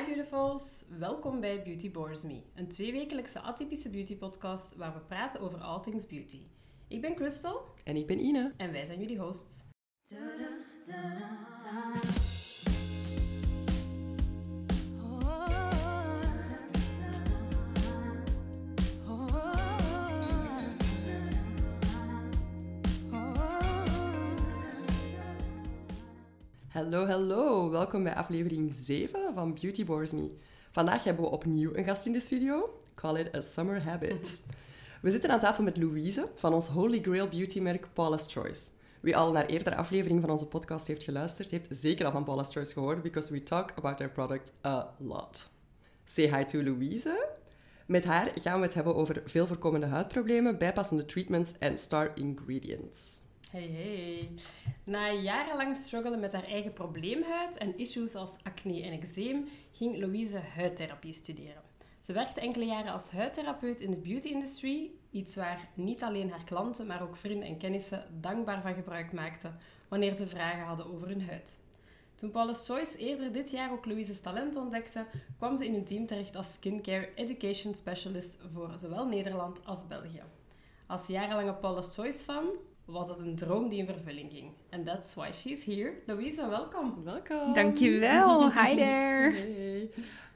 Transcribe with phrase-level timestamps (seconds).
[0.00, 5.40] Hi beautifuls, welkom bij Beauty Bores Me, een tweewekelijkse atypische beauty podcast waar we praten
[5.40, 6.40] over all things beauty.
[6.88, 8.52] Ik ben Crystal En ik ben Ine.
[8.56, 9.68] en wij zijn jullie hosts.
[26.70, 27.70] Hallo, hallo.
[27.70, 30.30] Welkom bij aflevering 7 van Beauty Bores Me.
[30.70, 32.80] Vandaag hebben we opnieuw een gast in de studio.
[32.94, 34.38] Call it a summer habit.
[35.02, 38.68] We zitten aan tafel met Louise van ons Holy Grail beauty merk Paula's Choice.
[39.00, 42.52] Wie al naar eerdere afleveringen van onze podcast heeft geluisterd, heeft zeker al van Paula's
[42.52, 45.50] Choice gehoord, because we talk about their product a lot.
[46.04, 47.28] Say hi to Louise.
[47.86, 53.20] Met haar gaan we het hebben over veel voorkomende huidproblemen, bijpassende treatments en star ingredients.
[53.50, 54.30] Hey hey.
[54.84, 60.38] Na jarenlang struggelen met haar eigen probleemhuid en issues als acne en eczeem, ging Louise
[60.38, 61.62] huidtherapie studeren.
[62.00, 66.86] Ze werkte enkele jaren als huidtherapeut in de beauty-industrie, iets waar niet alleen haar klanten,
[66.86, 71.22] maar ook vrienden en kennissen dankbaar van gebruik maakten wanneer ze vragen hadden over hun
[71.22, 71.58] huid.
[72.14, 76.06] Toen Paula's Choice eerder dit jaar ook Louise's talent ontdekte, kwam ze in hun team
[76.06, 80.22] terecht als skincare education specialist voor zowel Nederland als België.
[80.86, 82.44] Als jarenlange Paula's Choice fan
[82.90, 84.50] was het een droom die in vervulling ging.
[84.70, 85.92] And that's why she's here.
[86.06, 87.04] Louise, welkom.
[87.04, 87.52] Welkom.
[87.52, 88.52] Dankjewel.
[88.62, 89.30] Hi there.
[89.32, 89.90] Hey.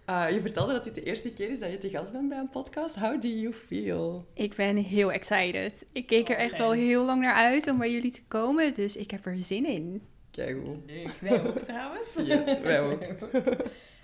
[0.09, 2.39] Uh, je vertelde dat dit de eerste keer is dat je te gast bent bij
[2.39, 2.95] een podcast.
[2.95, 4.25] How do you feel?
[4.35, 5.87] Ik ben heel excited.
[5.93, 6.63] Ik keek er Oh, echt fijn.
[6.63, 9.67] wel heel lang naar uit om bij jullie te komen, dus ik heb er zin
[9.67, 10.03] in.
[10.31, 10.77] Kijk hoe.
[10.87, 11.11] Leuk.
[11.21, 12.09] Wij ook trouwens.
[12.25, 13.01] Yes, wij ook.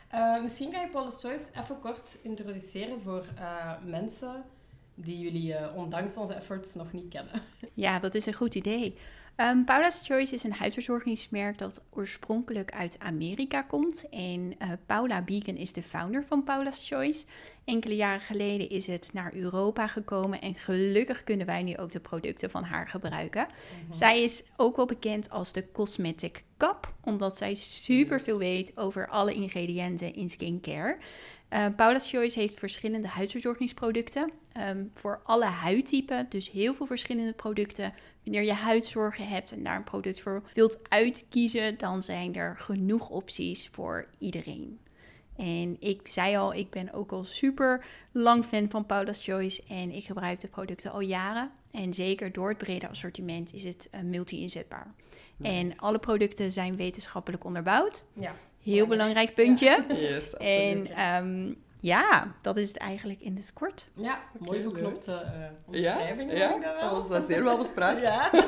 [0.09, 4.45] Eh, misschien kan je Paula's Choice even kort introduceren voor eh, mensen
[5.05, 7.33] die jullie eh, ondanks onze efforts nog niet kennen.
[7.75, 8.95] Ja, dat is een goed idee.
[9.37, 14.09] Ehm, Paula's Choice is een huidverzorgingsmerk dat oorspronkelijk uit Amerika komt.
[14.09, 17.25] En eh, Paula Beacon is de founder van Paula's Choice.
[17.65, 22.01] Enkele jaren geleden is het naar Europa gekomen en gelukkig kunnen wij nu ook de
[22.01, 23.47] producten van haar gebruiken.
[23.91, 29.09] Zij is ook wel bekend als de Cosmetic Cup, omdat zij super veel weet over
[29.09, 30.99] alle ingrediënten in skincare.
[31.51, 36.27] Eh, Paula's Choice heeft verschillende huidverzorgingsproducten ehm, voor alle huidtypen.
[36.29, 37.95] Dus heel veel verschillende producten.
[38.25, 43.09] Wanneer je huidzorgen hebt en daar een product voor wilt uitkiezen, dan zijn er genoeg
[43.09, 44.81] opties voor iedereen.
[45.37, 49.91] En ik zei al, ik ben ook al super lang fan van Paula's Choice en
[49.91, 51.51] ik gebruik de producten al jaren.
[51.71, 54.95] En zeker door het brede assortiment is het eh, multi-inzetbaar.
[55.43, 58.05] En alle producten zijn wetenschappelijk onderbouwd.
[58.13, 58.35] Ja.
[58.63, 59.85] Heel belangrijk puntje.
[60.11, 61.57] Yes, En absoluut.
[61.81, 63.89] Ja, dat is het eigenlijk in het kort.
[63.95, 66.33] Ja, mooi Oké, beknopte eh Ja, omschrijving.
[66.33, 66.91] ja, ik dat wel.
[66.91, 68.01] was wel zeer wel bespraakt.
[68.09, 68.31] Ja.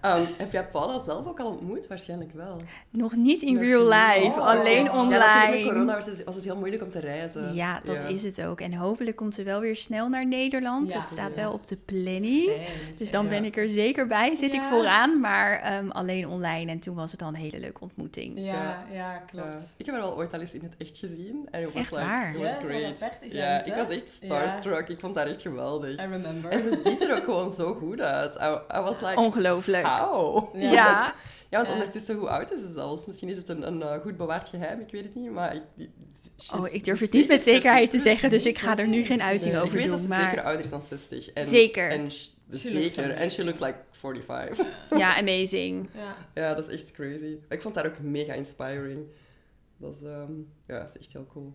[0.00, 1.86] Ehm, heb jij Paula zelf ook al ontmoet?
[1.86, 2.56] Waarschijnlijk wel.
[2.90, 3.90] Nog niet in Nog real niet.
[4.24, 4.46] life, Oh.
[4.46, 5.14] alleen Ja, online.
[5.14, 7.54] Ja, natuurlijk met corona was het, was het heel moeilijk om te reizen.
[7.54, 8.60] Ja, dat is het ook.
[8.60, 10.92] En hopelijk komt ze wel weer snel naar Nederland.
[10.92, 11.42] Ja, het staat yes.
[11.42, 12.44] wel op de planning.
[12.50, 12.66] Fijn,
[12.98, 13.48] Dus dan ben Ja.
[13.48, 14.34] ik er zeker bij.
[14.36, 14.68] Zit ik Ja.
[14.68, 16.70] vooraan, maar ehm, alleen online.
[16.70, 18.32] En toen was het al een hele leuke ontmoeting.
[18.40, 19.46] Ja, ja, klopt.
[19.46, 19.58] Ja.
[19.76, 21.48] ik heb haar wel ooit al eens in het echt gezien.
[21.50, 22.38] En it was Echt like, waar?
[22.46, 23.66] Ja, great.
[23.66, 24.88] ik was echt starstruck.
[24.88, 25.92] Ik vond haar echt geweldig.
[25.92, 26.50] I remember.
[26.50, 28.34] En ze ziet er ook gewoon zo goed uit.
[28.36, 29.86] I, I was like, Ongelooflijk.
[29.86, 30.54] how?
[30.60, 31.14] Ja.
[31.50, 31.60] Ja.
[31.60, 31.74] Want Ja.
[31.74, 33.06] ondertussen, hoe oud is ze zelfs?
[33.06, 35.30] Misschien is het een, een eh, goed bewaard geheim, ik weet het niet.
[35.30, 35.88] Maar ik,
[36.54, 38.12] Oh, ik durf het niet met zeker zekerheid te 60.
[38.20, 40.08] zeggen, dus ik ga er nu geen uiting Nee, ik over weet dat doen.
[40.08, 41.30] ze zeker ouder is dan 60.
[41.30, 41.90] En, Zeker.
[41.90, 43.10] En sh- She zeker.
[43.10, 44.66] En she looks like 45.
[44.98, 45.88] ja, amazing.
[45.94, 46.16] Ja.
[46.42, 47.36] ja, dat is echt crazy.
[47.48, 49.06] Ik vond haar ook mega inspiring.
[49.76, 50.32] Dat is, ehm,
[50.66, 51.54] ja, dat is echt heel cool.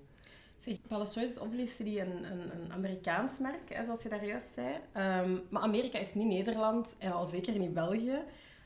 [0.60, 4.76] Zeg, Choice is obviously een, een, een Amerikaans merk, zoals je daar juist zei.
[4.92, 8.24] Ehm, maar Amerika is niet Nederland en al zeker niet België.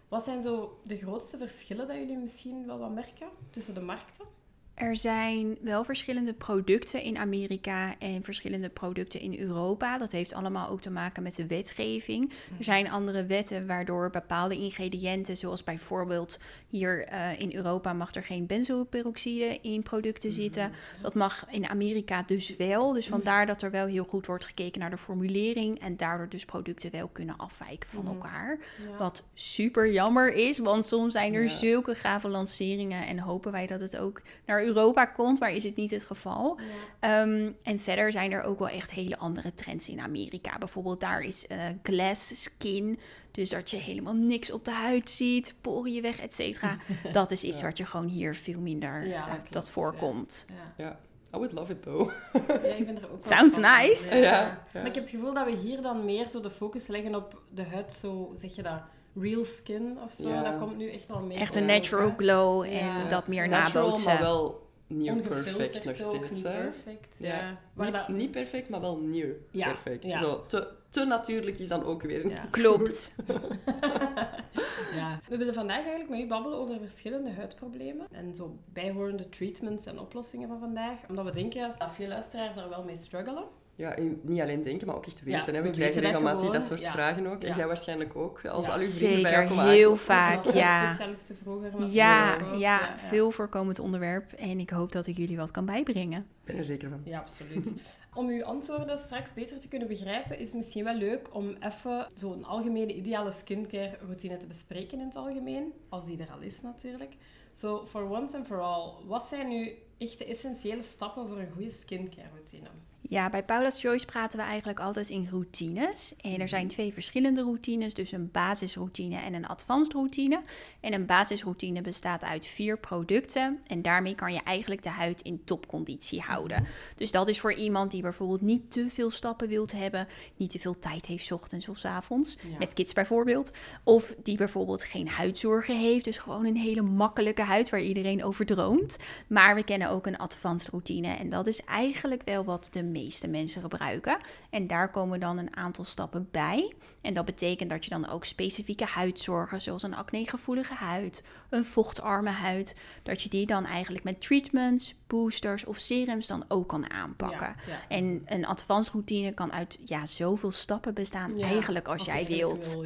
[0.07, 4.25] Wat zijn zo de grootste verschillen dat jullie misschien wel wat merken tussen de markten?
[4.73, 9.97] Er zijn wel verschillende producten in Amerika en verschillende producten in Europa.
[9.97, 12.31] Dat heeft allemaal ook te maken met de wetgeving.
[12.57, 16.39] Er zijn andere wetten waardoor bepaalde ingrediënten, zoals bijvoorbeeld
[16.69, 20.71] hier eh, in Europa mag er geen benzoperoxide in producten zitten.
[21.01, 22.91] Dat mag in Amerika dus wel.
[22.93, 26.45] Dus vandaar dat er wel heel goed wordt gekeken naar de formulering en daardoor dus
[26.45, 28.13] producten wel kunnen afwijken van Mhm.
[28.13, 28.57] elkaar.
[28.89, 28.97] Ja.
[28.97, 31.47] Wat super jammer is, want soms zijn er Ja.
[31.49, 35.75] zulke gave lanceringen en hopen wij dat het ook naar Europa komt, maar is het
[35.75, 36.59] niet het geval.
[36.59, 37.21] Ja.
[37.21, 40.57] Ehm, en verder zijn er ook wel echt hele andere trends in Amerika.
[40.57, 42.99] Bijvoorbeeld daar is eh, glass skin,
[43.31, 46.77] dus dat je helemaal niks op de huid ziet, poriën weg, et cetera.
[47.11, 47.65] Dat is iets Ja.
[47.65, 50.45] wat je gewoon hier veel minder Ja, eh, klopt, dat voorkomt.
[50.49, 50.83] Ja.
[50.85, 50.99] Ja,
[51.35, 52.11] I would love it though.
[52.47, 53.61] Ja, ik ben er ook Sounds van.
[53.81, 54.15] nice.
[54.17, 54.21] Ja.
[54.21, 54.59] Ja, ja.
[54.73, 57.41] Maar ik heb het gevoel dat we hier dan meer zo de focus leggen op
[57.49, 58.81] de huid, zo zeg je dat,
[59.15, 60.29] real skin of zo.
[60.29, 60.43] Ja.
[60.43, 63.07] Dat komt nu echt al meer Echt een natural glow en Ja.
[63.07, 64.11] dat meer Natural, nabootsen.
[64.13, 66.29] maar wel near perfect nog steeds.
[66.29, 67.17] niet perfect.
[67.19, 67.57] Ja.
[67.75, 70.09] Niet, dat- niet perfect, maar wel near Ja, perfect.
[70.09, 70.19] ja.
[70.19, 72.45] Zo, te, te natuurlijk is dan ook weer Ja.
[72.51, 73.15] Klopt.
[74.95, 75.19] ja.
[75.29, 79.99] We willen vandaag eigenlijk met u babbelen over verschillende huidproblemen en zo bijhorende treatments en
[79.99, 80.97] oplossingen van vandaag.
[81.09, 83.43] Omdat we denken dat veel luisteraars daar wel mee struggelen.
[83.75, 85.39] Ja, niet alleen denken, maar ook echt weten.
[85.39, 85.51] Ja, hè.
[85.51, 86.91] We we krijgen weten dat regelmatig gewoon, dat soort ja.
[86.91, 87.41] vragen ook.
[87.41, 87.55] En Ja.
[87.55, 88.71] jij waarschijnlijk ook, als Ja.
[88.73, 90.67] al uw vrienden bij jou Zeker, komen heel vaak, ja.
[90.67, 91.71] huidspecialisten vroeger.
[91.77, 94.31] maar Ja, ja, veel voorkomend onderwerp.
[94.33, 96.19] En ik hoop dat ik jullie wat kan bijbrengen.
[96.19, 97.01] Ik ben er zeker van.
[97.03, 97.71] Ja, absoluut.
[98.15, 102.07] Om uw antwoorden straks beter te kunnen begrijpen, is het misschien wel leuk om even
[102.15, 105.73] zo'n algemene ideale skincare routine te bespreken in het algemeen.
[105.89, 107.11] Als die er al is natuurlijk.
[107.51, 111.51] Zo, for once and for all, wat zijn nu echt de essentiële stappen voor een
[111.55, 112.67] goede skincare routine?
[113.09, 116.13] Ja, bij Paula's Choice praten we eigenlijk altijd in routines.
[116.21, 120.41] En er zijn twee verschillende routines, dus een basisroutine en een advanced routine.
[120.79, 123.59] En een basisroutine bestaat uit vier producten.
[123.67, 126.65] En daarmee kan je eigenlijk de huid in topconditie houden.
[126.95, 130.59] Dus dat is voor iemand die bijvoorbeeld niet te veel stappen wilt hebben, niet te
[130.59, 132.57] veel tijd heeft 's ochtends of 's avonds, Ja.
[132.57, 133.51] met kids bijvoorbeeld.
[133.83, 138.45] Of die bijvoorbeeld geen huidzorgen heeft, dus gewoon een hele makkelijke huid waar iedereen over
[138.45, 138.97] droomt.
[139.27, 143.27] Maar we kennen ook een advanced routine en dat is eigenlijk wel wat de meeste
[143.27, 144.17] mensen gebruiken.
[144.49, 146.73] En daar komen dan een aantal stappen bij.
[147.01, 152.29] En dat betekent dat je dan ook specifieke huidzorgen, zoals een acnegevoelige huid, een vochtarme
[152.29, 157.55] huid, dat je die dan eigenlijk met treatments, boosters of serums dan ook kan aanpakken.
[157.65, 157.81] Ja, ja.
[157.87, 162.73] En een advanced routine kan uit ja, zoveel stappen bestaan, Ja, eigenlijk als jij wilt.
[162.73, 162.85] wil.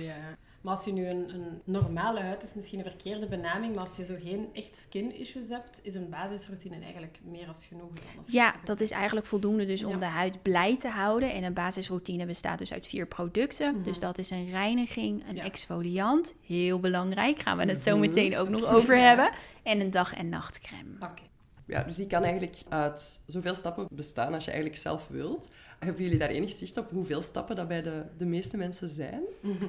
[0.68, 3.98] Maar als je nu een, een normale huid, is misschien een verkeerde benaming, maar als
[3.98, 7.90] je zo geen echt skin issues hebt, is een basisroutine eigenlijk meer als genoeg.
[7.92, 11.34] dan, als Ja, dat is eigenlijk voldoende dus om de huid blij te houden.
[11.34, 13.84] En een basisroutine bestaat dus uit vier producten.
[13.84, 15.36] Dus dat is een reiniging, een Mhm.
[15.36, 15.44] Ja.
[15.44, 18.00] exfoliant, heel belangrijk, gaan we het zo Mhm.
[18.00, 19.32] meteen ook nog over hebben.
[19.64, 20.90] En een dag- en nachtcrème.
[21.00, 21.22] Oké.
[21.66, 25.50] Ja, dus die kan eigenlijk uit zoveel stappen bestaan als je eigenlijk zelf wilt.
[25.80, 29.22] Hebben jullie daar enig zicht op hoeveel stappen dat bij de, de meeste mensen zijn?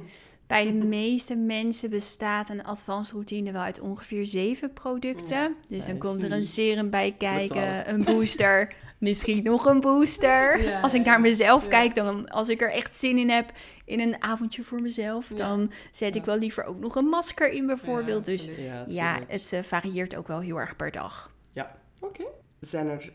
[0.49, 5.37] Bij de meeste mensen bestaat een advanced routine wel uit ongeveer zeven producten.
[5.37, 10.63] Ja, dus dan komt er een serum bij kijken, een booster, misschien nog een booster.
[10.63, 11.69] Ja, als ik naar mezelf ja.
[11.69, 13.53] kijk, dan als ik er echt zin in heb
[13.85, 17.67] in een avondje voor mezelf, dan zet ik wel liever ook nog een masker in
[17.67, 18.25] bijvoorbeeld.
[18.25, 18.49] Dus.
[18.89, 21.33] Ja, het eh, varieert ook wel heel erg per dag.
[21.53, 22.25] Ja, oké.
[22.61, 23.13] Zijn er,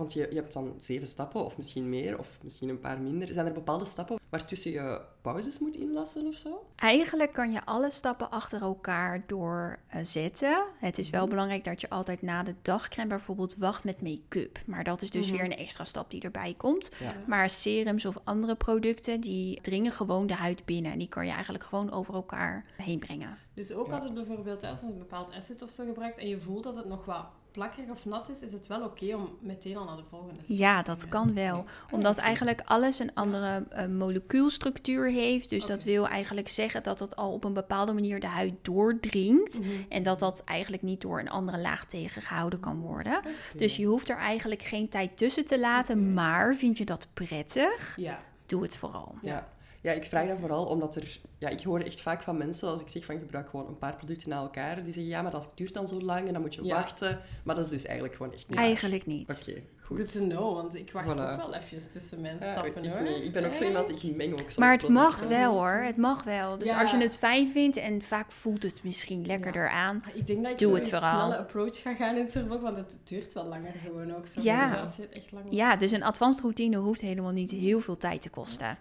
[0.00, 3.32] want je, je hebt dan zeven stappen, of misschien meer, of misschien een paar minder.
[3.32, 6.66] Zijn er bepaalde stappen waartussen je pauzes moet inlassen of zo?
[6.76, 10.62] Eigenlijk kan je alle stappen achter elkaar doorzetten.
[10.78, 14.58] het is wel belangrijk dat je altijd na de dagcrème bijvoorbeeld wacht met make-up.
[14.66, 15.36] Maar dat is dus Mhm.
[15.36, 16.90] weer een extra stap die erbij komt.
[17.00, 17.12] Ja.
[17.26, 20.92] Maar serums of andere producten, die dringen gewoon de huid binnen.
[20.92, 23.38] En die kan je eigenlijk gewoon over elkaar heen brengen.
[23.54, 23.92] Dus ook Ja.
[23.94, 26.76] als het bijvoorbeeld als je een bepaald acid of zo gebruikt en je voelt dat
[26.76, 29.96] het nog wat plakkerig of nat is, is het wel oké om meteen al naar
[29.96, 31.64] de volgende stap Ja, dat kan wel.
[31.90, 35.50] Omdat eigenlijk alles een andere eh, molecuulstructuur heeft.
[35.50, 39.60] Dus dat wil eigenlijk zeggen dat het al op een bepaalde manier de huid doordringt.
[39.60, 39.68] Mhm.
[39.88, 43.20] En dat dat eigenlijk niet door een andere laag tegengehouden kan worden.
[43.56, 46.14] Dus je hoeft er eigenlijk geen tijd tussen te laten.
[46.14, 47.96] Maar vind je dat prettig?
[47.96, 48.18] Ja.
[48.46, 49.14] Doe het vooral.
[49.22, 49.48] Ja.
[49.82, 51.20] Ja, ik vraag dat vooral omdat er...
[51.38, 53.96] Ja, ik hoor echt vaak van mensen, als ik zeg van gebruik gewoon een paar
[53.96, 56.54] producten na elkaar, die zeggen ja, maar dat duurt dan zo lang en dan moet
[56.54, 56.74] je Ja.
[56.74, 57.18] wachten.
[57.44, 58.66] Maar dat is dus eigenlijk gewoon echt niet waar.
[58.66, 59.30] Eigenlijk niet.
[59.40, 59.96] Oké, goed.
[59.98, 61.10] Good to know, want ik wacht Voilà.
[61.10, 63.02] ook wel even tussen mijn Ja, stappen ik, hoor.
[63.02, 65.82] nee, ik ben ook zo iemand, ik meng ook soms Maar het mag wel hoor.
[65.84, 66.58] Het mag wel.
[66.58, 66.80] Dus Ja.
[66.80, 70.02] als je het fijn vindt en vaak voelt het misschien lekkerder aan.
[70.14, 71.20] Ik denk dat ik Doe zo het een vooral.
[71.26, 74.26] snelle approach ga gaan in het vervolg, want het duurt wel langer gewoon ook.
[74.26, 74.40] Zo.
[74.42, 74.70] Ja.
[74.70, 77.80] Dus als je het echt lang Ja, dus een advanced routine hoeft helemaal niet heel
[77.80, 78.78] veel tijd te kosten.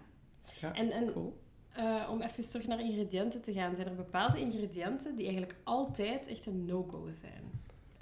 [0.61, 1.37] Ja, En, en cool.
[1.69, 6.27] eh, om even terug naar ingrediënten te gaan, zijn er bepaalde ingrediënten die eigenlijk altijd
[6.27, 7.43] echt een no-go zijn?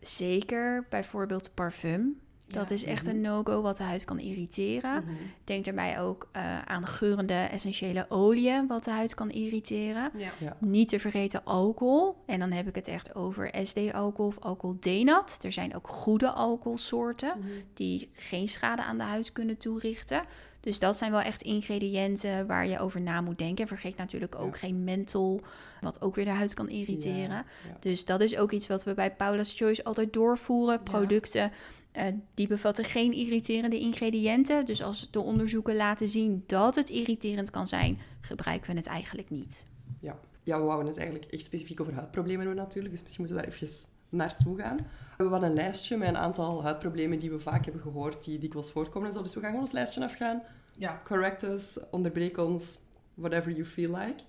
[0.02, 2.20] Zeker bijvoorbeeld parfum.
[2.48, 2.76] Dat Ja.
[2.76, 3.16] is echt Mhm.
[3.16, 5.04] een no-go wat de huid kan irriteren.
[5.04, 5.14] Mhm.
[5.44, 10.12] Denk daarbij ook eh, aan geurende essentiële oliën wat de huid kan irriteren.
[10.40, 10.58] Ja.
[10.60, 12.16] Niet te vergeten alcohol.
[12.26, 15.38] En dan heb ik het echt over SD-alcohol of alcoholdenat.
[15.42, 17.48] Er zijn ook goede alcoholsoorten Mhm.
[17.74, 20.24] die geen schade aan de huid kunnen toerichten.
[20.68, 23.62] Dus dat zijn wel echt ingrediënten waar je over na moet denken.
[23.62, 24.60] En vergeet natuurlijk ook Ja.
[24.60, 25.42] geen menthol,
[25.82, 27.30] wat ook weer de huid kan irriteren.
[27.30, 27.78] Ja, ja.
[27.80, 30.84] Dus dat is ook iets wat we bij Paula's Choice altijd doorvoeren.
[30.84, 31.52] Producten
[31.92, 34.66] eh, die bevatten geen irriterende ingrediënten.
[34.66, 39.30] Dus als de onderzoeken laten zien dat het irriterend kan zijn, gebruiken we het eigenlijk
[39.30, 39.66] niet.
[40.00, 40.20] Ja.
[40.44, 43.50] ja, we wouden het eigenlijk echt specifiek over huidproblemen doen natuurlijk, dus misschien moeten we
[43.50, 43.78] daar even
[44.10, 44.78] naartoe gaan.
[45.18, 48.72] We hebben een lijstje met een aantal huidproblemen die we vaak hebben gehoord, die dikwijls
[48.72, 49.22] voorkomen en zo.
[49.22, 50.42] Dus we gaan gewoon ons lijstje afgaan.
[50.78, 51.02] Ja.
[51.04, 52.80] Correct us, onderbreek ons,
[53.14, 54.24] whatever you feel like.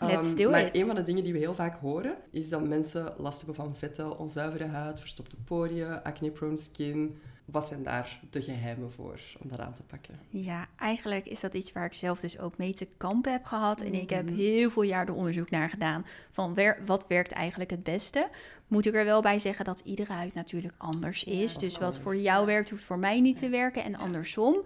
[0.00, 0.76] Let's Ehm, do maar it.
[0.76, 3.76] een van de dingen die we heel vaak horen, is dat mensen last hebben van
[3.76, 7.18] vette, onzuivere huid, verstopte poriën, acne-prone skin.
[7.44, 10.14] Wat zijn daar de geheimen voor om dat aan te pakken?
[10.28, 13.80] Ja, eigenlijk is dat iets waar ik zelf dus ook mee te kampen heb gehad.
[13.80, 14.34] En ik heb Mhm.
[14.34, 18.28] heel veel jaar er onderzoek naar gedaan van wer- wat werkt eigenlijk het beste.
[18.66, 21.56] Moet ik er wel bij zeggen dat iedere huid natuurlijk anders is.
[21.58, 24.62] dus wat voor jou werkt, hoeft voor mij niet te werken en andersom.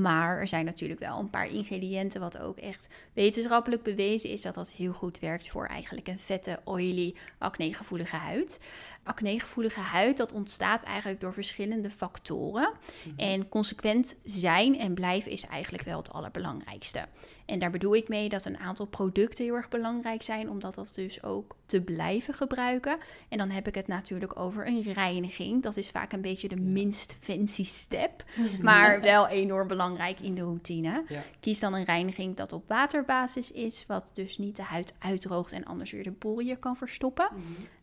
[0.00, 4.54] Maar er zijn natuurlijk wel een paar ingrediënten wat ook echt wetenschappelijk bewezen is dat
[4.54, 8.60] dat heel goed werkt voor eigenlijk een vette, oily, acnegevoelige huid.
[9.02, 12.72] Acnegevoelige huid, dat ontstaat eigenlijk door verschillende factoren.
[13.16, 17.06] En consequent zijn en blijven is eigenlijk wel het allerbelangrijkste.
[17.52, 20.92] En daar bedoel ik mee dat een aantal producten heel erg belangrijk zijn, omdat dat
[20.94, 22.98] dus ook te blijven gebruiken.
[23.28, 25.62] En dan heb ik het natuurlijk over een reiniging.
[25.62, 28.24] Dat is vaak een beetje de minst fancy step,
[28.60, 31.04] maar wel enorm belangrijk in de routine.
[31.08, 31.22] Ja.
[31.40, 35.64] Kies dan een reiniging dat op waterbasis is, wat dus niet de huid uitdroogt en
[35.64, 37.28] anders weer de poriën kan verstoppen.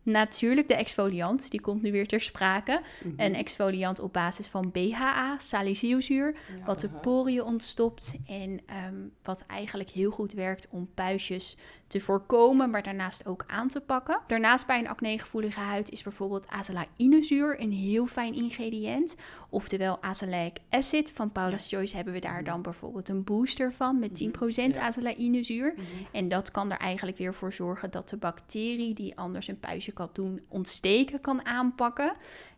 [0.03, 2.82] Natuurlijk de exfoliant, die komt nu weer ter sprake.
[3.03, 3.13] Mhm.
[3.18, 9.89] Een exfoliant op basis van BHA, salicylzuur, wat de poriën ontstopt en ehm, wat eigenlijk
[9.89, 11.58] heel goed werkt om puistjes
[11.89, 14.19] te voorkomen, maar daarnaast ook aan te pakken.
[14.27, 19.15] Daarnaast bij een acnegevoelige huid is bijvoorbeeld azelainezuur een heel fijn ingrediënt.
[19.50, 24.15] Oftewel azelaic acid van Paula's Choice hebben we daar dan bijvoorbeeld een booster van met
[24.15, 24.81] 10% Ja.
[24.81, 25.75] azelainezuur.
[26.12, 29.91] En dat kan er eigenlijk weer voor zorgen dat de bacterie die anders een puistje
[29.91, 32.12] kan doen ontsteken kan aanpakken.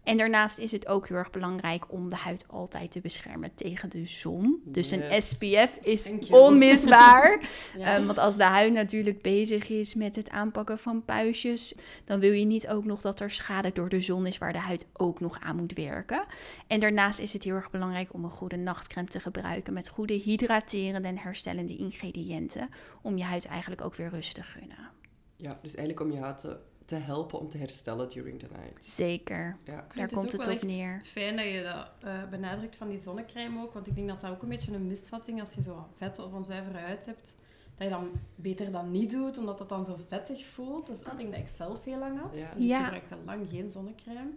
[0.03, 3.89] En daarnaast is het ook heel erg belangrijk om de huid altijd te beschermen tegen
[3.89, 4.61] de zon.
[4.65, 5.21] Dus een.
[5.21, 7.29] SPF is onmisbaar.
[7.77, 7.95] Ja.
[7.95, 12.31] Ehm, want als de huid natuurlijk bezig is met het aanpakken van puistjes, dan wil
[12.31, 15.19] je niet ook nog dat er schade door de zon is waar de huid ook
[15.19, 16.25] nog aan moet werken.
[16.67, 20.13] En daarnaast is het heel erg belangrijk om een goede nachtcreme te gebruiken met goede
[20.13, 22.69] hydraterende en herstellende ingrediënten.
[23.01, 24.89] Om je huid eigenlijk ook weer rust te gunnen.
[25.35, 26.57] Ja, dus eigenlijk om je huid te,
[26.97, 28.91] te helpen om te herstellen during the night.
[28.91, 29.73] Zeker, Ja.
[29.73, 31.01] daar het komt ook het wel op echt neer.
[31.03, 33.73] Fijn dat je dat eh, benadrukt van die zonnecrème ook.
[33.73, 36.33] Want ik denk dat dat ook een beetje een misvatting als je zo vette of
[36.33, 37.35] onzuivere huid hebt.
[37.75, 40.87] Dat je dan beter dan niet doet, omdat dat dan zo vettig voelt.
[40.87, 42.37] Dat is wat ik dat ik zelf heel lang had.
[42.37, 42.51] Ja.
[42.53, 42.83] Dus ik Ja.
[42.83, 44.29] gebruikte lang geen zonnecrème.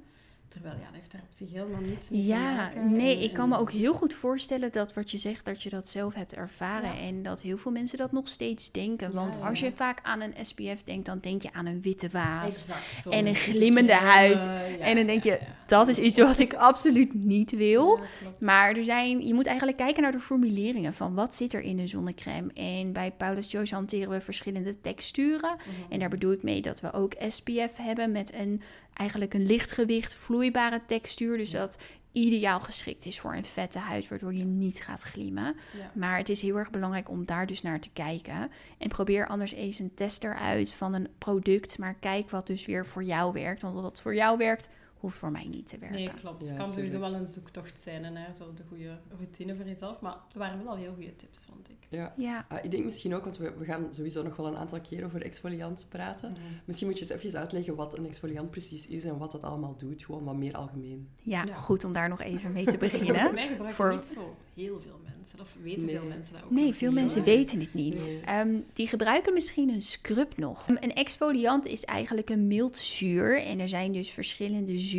[0.48, 2.92] Terwijl, ja, dat heeft daar op zich helemaal niets mee te Ja, maken.
[2.96, 5.62] nee, En- ik kan en- me ook heel goed voorstellen dat wat je zegt, dat
[5.62, 6.94] je dat zelf hebt ervaren.
[6.94, 7.00] Ja.
[7.00, 9.08] En dat heel veel mensen dat nog steeds denken.
[9.08, 11.82] Ja, Want ja, als je vaak aan een SPF denkt, dan denk je aan een
[11.82, 12.66] witte waas.
[12.66, 14.48] Exact, en een glimmende huid.
[14.80, 18.00] en dan denk je, dat is iets wat ik absoluut niet wil.
[18.38, 21.76] Maar er zijn, je moet eigenlijk kijken naar de formuleringen van wat zit er in
[21.76, 22.52] de zonnecrème.
[22.54, 25.56] En bij Paula's Choice hanteren we verschillende texturen.
[25.56, 25.92] Mhm.
[25.92, 28.62] En daar bedoel ik mee dat we ook SPF hebben met een
[28.94, 31.36] eigenlijk een lichtgewicht vloeibare textuur.
[31.36, 31.78] Dus dat
[32.12, 35.56] ideaal geschikt is voor een vette huid, waardoor je niet gaat glimmen.
[35.78, 35.90] Ja.
[35.94, 38.50] Maar het is heel erg belangrijk om daar dus naar te kijken.
[38.78, 41.78] En probeer anders eens een tester uit van een product.
[41.78, 43.62] Maar kijk wat dus weer voor jou werkt.
[43.62, 44.68] Want wat voor jou werkt,
[45.04, 45.98] hoeft voor mij niet te werken.
[45.98, 46.44] Nee, klopt.
[46.44, 49.66] Ja, Het kan sowieso wel een zoektocht zijn en hè, zo de goede routine voor
[49.66, 50.00] jezelf.
[50.00, 51.76] Maar er waren wel al heel goede tips, vond ik.
[51.88, 52.14] Ja.
[52.16, 54.80] Ja, Ah, ik denk misschien ook, want we, we gaan sowieso nog wel een aantal
[54.80, 56.34] keer over exfoliant praten.
[56.64, 59.76] Misschien moet je eens even uitleggen wat een exfoliant precies is en wat dat allemaal
[59.76, 60.04] doet.
[60.04, 61.08] Gewoon wat meer algemeen.
[61.22, 61.54] ja, Ja.
[61.54, 63.34] goed om daar nog even mee te Volgens beginnen.
[63.34, 65.12] mij gebruiken Voor- niet zo heel veel mensen.
[65.40, 65.94] Of weten Nee.
[65.98, 67.34] veel mensen dat ook Nee, veel niet, mensen hoor.
[67.34, 67.94] weten het niet.
[68.06, 68.20] Nee.
[68.36, 70.64] Ehm, die gebruiken misschien een scrub nog.
[70.68, 73.42] Een exfoliant is eigenlijk een mild zuur.
[73.42, 74.93] En er zijn dus verschillende zuren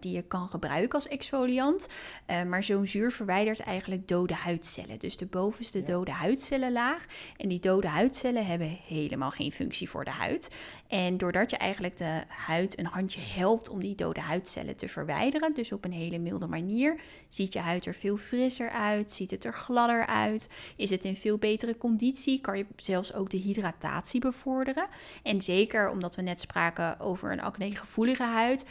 [0.00, 1.88] die je kan gebruiken als exfoliant.
[2.26, 4.98] Eh, maar zo'n zuur verwijdert eigenlijk dode huidcellen.
[4.98, 5.84] Dus de bovenste Ja.
[5.84, 7.06] dode huidcellenlaag.
[7.36, 10.50] En die dode huidcellen hebben helemaal geen functie voor de huid.
[10.88, 15.54] En doordat je eigenlijk de huid een handje helpt om die dode huidcellen te verwijderen,
[15.54, 19.44] dus op een hele milde manier, ziet je huid er veel frisser uit, ziet het
[19.44, 24.20] er gladder uit, is het in veel betere conditie, kan je zelfs ook de hydratatie
[24.20, 24.86] bevorderen.
[25.22, 28.64] En zeker omdat we net spraken over een acnegevoelige huid,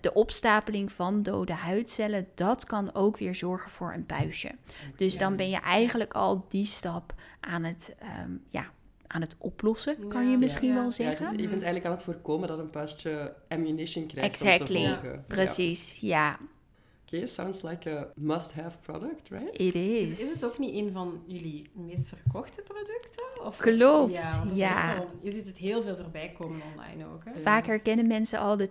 [0.00, 4.50] de opstapeling van dode huidcellen, dat kan ook weer zorgen voor een buisje.
[4.96, 8.70] Dus dan ben je eigenlijk al die stap aan het, ehm, ja,
[9.06, 10.74] aan het oplossen, kan je misschien ja.
[10.74, 11.28] wel Ja, zeggen.
[11.30, 15.24] dus je bent eigenlijk aan het voorkomen dat een puistje ammunition krijgt om te volgen.
[15.26, 16.38] Precies, ja,
[17.12, 19.60] Oké, sounds like a must-have product, right?
[19.60, 20.20] it Is, is.
[20.20, 23.26] is het ook niet een van jullie meest verkochte producten?
[23.44, 24.44] Of, Klopt, ja.
[24.52, 24.94] ja.
[24.96, 27.22] wel- je ziet het heel veel voorbij komen online ook.
[27.24, 27.42] Hè?
[27.42, 28.68] Vaak herkennen mensen al de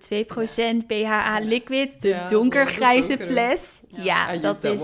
[0.84, 3.84] 2% BHA liquid, de Ja, donkergrijze fles.
[3.90, 4.82] Ja, dat is.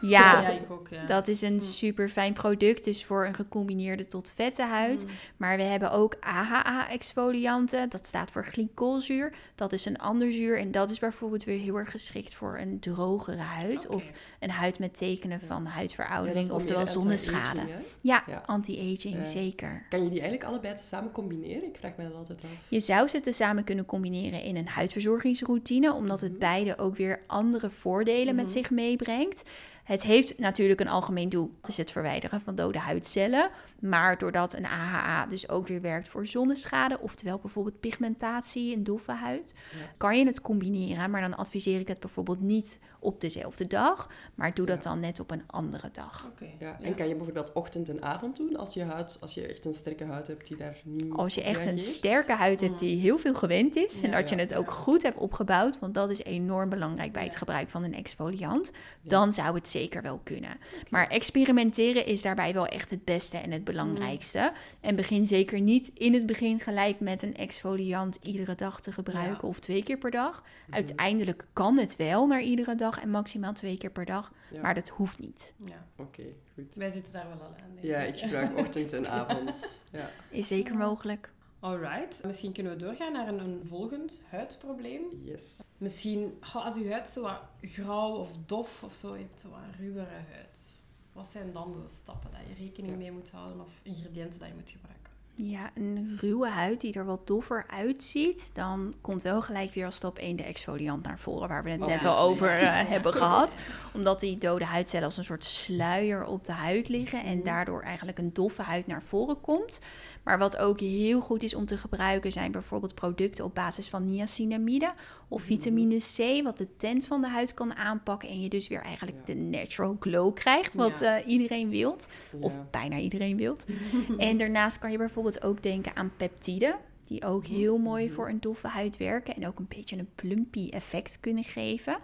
[0.00, 0.88] Ja, ja, ik ook.
[0.90, 1.04] Ja.
[1.06, 1.58] Dat is een Mm.
[1.60, 5.04] super fijn product, dus voor een gecombineerde tot vette huid.
[5.04, 5.10] Mm.
[5.36, 9.32] Maar we hebben ook AHA-exfolianten, dat staat voor glycolzuur.
[9.54, 12.80] Dat is een ander zuur en dat is bijvoorbeeld weer heel erg geschikt voor een
[12.96, 14.10] drogere huid of
[14.40, 17.60] een huid met tekenen van Ja, huidveroudering, wel oftewel zonneschade.
[18.00, 18.42] Ja, Ja.
[18.46, 19.24] anti-aging, Ja.
[19.24, 19.86] zeker.
[19.88, 21.64] Kan je die eigenlijk allebei samen combineren?
[21.64, 22.50] Ik vraag me dat altijd af.
[22.68, 27.70] Je zou ze tezamen kunnen combineren in een huidverzorgingsroutine, omdat het beide ook weer andere
[27.70, 28.52] voordelen met Mhm.
[28.54, 29.42] zich meebrengt.
[29.86, 33.50] Het heeft natuurlijk een algemeen doel, dat is het verwijderen van dode huidcellen.
[33.80, 39.12] Maar doordat een AHA dus ook weer werkt voor zonneschade, oftewel bijvoorbeeld pigmentatie en doffe
[39.12, 39.54] huid,
[39.96, 41.10] kan je het combineren.
[41.10, 44.90] Maar dan adviseer ik het bijvoorbeeld niet op dezelfde dag, maar doe dat Ja.
[44.90, 46.26] dan net op een andere dag.
[46.32, 46.46] Oké.
[46.58, 46.78] Ja.
[46.80, 49.74] En kan je bijvoorbeeld ochtend en avond doen als je, huid, als je echt een
[49.74, 53.18] sterke huid hebt die daar niet Als je echt een sterke huid hebt die heel
[53.18, 56.10] veel gewend is en Ja, dat je ja, het ook goed hebt opgebouwd, want dat
[56.10, 59.08] is enorm belangrijk bij het gebruik van een exfoliant, Ja.
[59.08, 60.56] dan zou het zeker wel kunnen.
[60.90, 64.52] Maar experimenteren is daarbij wel echt het beste en het belangrijkste.
[64.80, 69.38] En begin zeker niet in het begin gelijk met een exfoliant iedere dag te gebruiken
[69.42, 69.48] Ja.
[69.48, 70.42] of twee keer per dag.
[70.66, 70.74] Mhm.
[70.74, 74.60] Uiteindelijk kan het wel naar iedere dag en maximaal twee keer per dag, Ja.
[74.60, 75.54] maar dat hoeft niet.
[75.56, 75.86] Ja.
[75.96, 76.22] Oké,
[76.54, 76.74] goed.
[76.74, 79.68] Wij zitten daar wel al aan, denk Ja, ik gebruik ochtend en avond.
[79.92, 80.10] Ja.
[80.30, 81.32] Is zeker mogelijk.
[81.60, 82.24] Alright.
[82.24, 85.02] Misschien kunnen we doorgaan naar een, een volgend huidprobleem.
[85.22, 85.60] Yes.
[85.78, 89.58] Misschien, als je huid zo wat grauw of dof of zo, je hebt zo wat
[89.78, 90.82] ruwere huid.
[91.12, 92.98] Wat zijn dan zo stappen dat je rekening Ja.
[92.98, 95.12] mee moet houden of ingrediënten dat je moet gebruiken?
[95.38, 99.96] Ja, een ruwe huid die er wat doffer uitziet, dan komt wel gelijk weer als
[99.96, 102.62] stap 1 de exfoliant naar voren, waar we het Oh, net ja, al over eh,
[102.62, 102.72] Ja.
[102.94, 103.56] hebben gehad.
[103.94, 107.44] Omdat die dode huidcellen als een soort sluier op de huid liggen en Mhm.
[107.44, 109.80] daardoor eigenlijk een doffe huid naar voren komt.
[110.24, 114.10] Maar wat ook heel goed is om te gebruiken zijn bijvoorbeeld producten op basis van
[114.10, 114.92] niacinamide
[115.28, 115.46] of Mhm.
[115.48, 119.26] vitamine C, wat de tint van de huid kan aanpakken en je dus weer eigenlijk
[119.26, 122.08] de natural glow krijgt, wat eh, iedereen wilt.
[122.40, 123.66] Of bijna iedereen wilt.
[124.18, 126.76] en daarnaast kan je bijvoorbeeld ook denken aan peptiden.
[127.04, 129.34] Die ook heel mooi voor een doffe huid werken.
[129.36, 131.98] En ook een beetje een plumpy effect kunnen geven.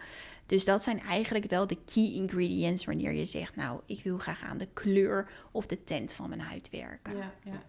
[0.47, 3.57] Dus dat zijn eigenlijk wel de key ingredients wanneer je zegt...
[3.57, 7.17] nou, ik wil graag aan de kleur of de tint van mijn huid werken.
[7.17, 7.63] Ja, ja,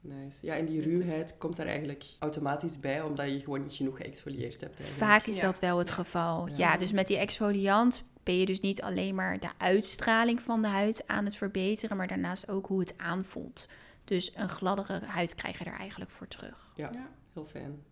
[0.00, 0.46] nice.
[0.46, 4.60] Ja, en die ruwheid komt daar eigenlijk automatisch bij, omdat je gewoon niet genoeg geëxfolieerd
[4.60, 4.80] hebt.
[4.80, 5.10] eigenlijk.
[5.12, 5.42] Vaak is Ja.
[5.42, 6.46] dat wel het geval.
[6.46, 6.54] Ja.
[6.56, 10.68] Ja, dus met die exfoliant ben je dus niet alleen maar de uitstraling van de
[10.68, 11.96] huid aan het verbeteren...
[11.96, 13.68] maar daarnaast ook hoe het aanvoelt.
[14.08, 16.70] Dus een gladdere huid krijg je er eigenlijk voor terug.
[16.74, 17.08] Ja, Ja.
[17.32, 17.82] heel fijn.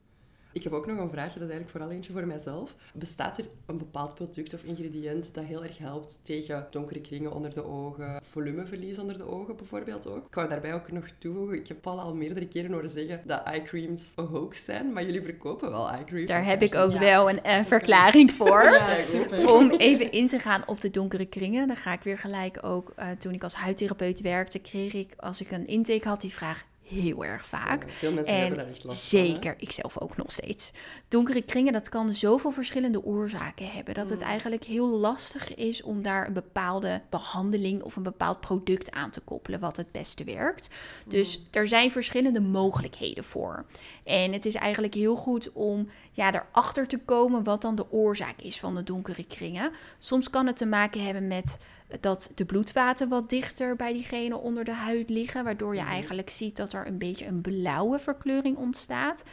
[0.57, 2.75] Ik heb ook nog een vraagje, dat is eigenlijk vooral eentje voor mijzelf.
[2.95, 7.55] Bestaat er een bepaald product of ingrediënt dat heel erg helpt tegen donkere kringen onder
[7.55, 10.27] de ogen, volumeverlies onder de ogen bijvoorbeeld ook?
[10.27, 13.43] Ik wou daarbij ook nog toevoegen, ik heb Paul al meerdere keren horen zeggen dat
[13.43, 16.29] eye creams een hoax zijn, maar jullie verkopen wel eye creams.
[16.29, 16.99] Daar heb ik ook Ja.
[16.99, 18.63] wel een verklaring voor.
[18.87, 19.53] Ja, super.
[19.53, 21.67] Om even in te gaan op de donkere kringen.
[21.67, 25.41] Dan ga ik weer gelijk ook, eh, toen ik als huidtherapeut werkte, kreeg ik, als
[25.41, 27.85] ik een intake had, die vraag heel erg vaak.
[27.85, 29.19] Ja, veel mensen En hebben daar echt last van.
[29.27, 30.73] Zeker, ik zelf ook nog steeds.
[31.09, 33.95] Donkere kringen, dat kan zoveel verschillende oorzaken hebben.
[33.95, 34.25] Dat het Mm.
[34.27, 39.21] eigenlijk heel lastig is om daar een bepaalde behandeling of een bepaald product aan te
[39.21, 40.69] koppelen wat het beste werkt.
[41.09, 41.45] Dus Mm.
[41.51, 43.65] er zijn verschillende mogelijkheden voor.
[44.05, 48.41] En het is eigenlijk heel goed om ja, erachter te komen wat dan de oorzaak
[48.41, 49.73] is van de donkere kringen.
[49.99, 51.59] Soms kan het te maken hebben met
[52.01, 55.91] dat de bloedvaten wat dichter bij diegene onder de huid liggen, waardoor je Mhm.
[55.91, 59.25] eigenlijk ziet dat er een beetje een blauwe verkleuring ontstaat.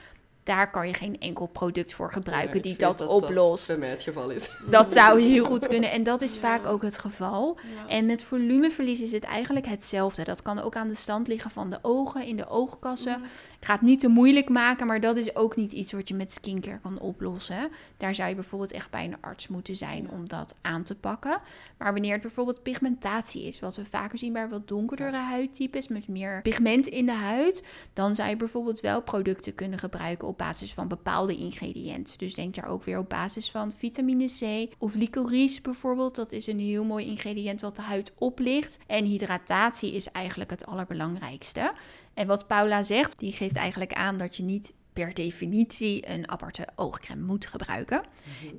[0.43, 3.67] Daar kan je geen enkel product voor gebruiken Ja, die vrees dat, oplost.
[3.67, 4.49] bij mij het geval is.
[4.69, 6.39] Dat zou heel goed kunnen en dat is Ja.
[6.39, 7.57] vaak ook het geval.
[7.75, 7.87] Ja.
[7.87, 10.23] En met volumeverlies is het eigenlijk hetzelfde.
[10.23, 13.21] Dat kan ook aan de stand liggen van de ogen, in de oogkassen.
[13.59, 16.13] Ik ga het niet te moeilijk maken, maar dat is ook niet iets wat je
[16.15, 17.69] met skincare kan oplossen.
[17.97, 20.09] Daar zou je bijvoorbeeld echt bij een arts moeten zijn Ja.
[20.11, 21.41] om dat aan te pakken.
[21.77, 26.07] Maar wanneer het bijvoorbeeld pigmentatie is, wat we vaker zien bij wat donkerdere huidtypes met
[26.07, 30.73] meer pigment in de huid, dan zou je bijvoorbeeld wel producten kunnen gebruiken op basis
[30.73, 32.17] van bepaalde ingrediënten.
[32.17, 36.15] Dus denk daar ook weer op basis van vitamine C of licorice bijvoorbeeld.
[36.15, 38.77] Dat is een heel mooi ingrediënt wat de huid oplicht.
[38.87, 41.73] En hydratatie is eigenlijk het allerbelangrijkste.
[42.13, 46.67] En wat Paula zegt, die geeft eigenlijk aan dat je niet per definitie een aparte
[46.75, 48.03] oogcrème moet gebruiken.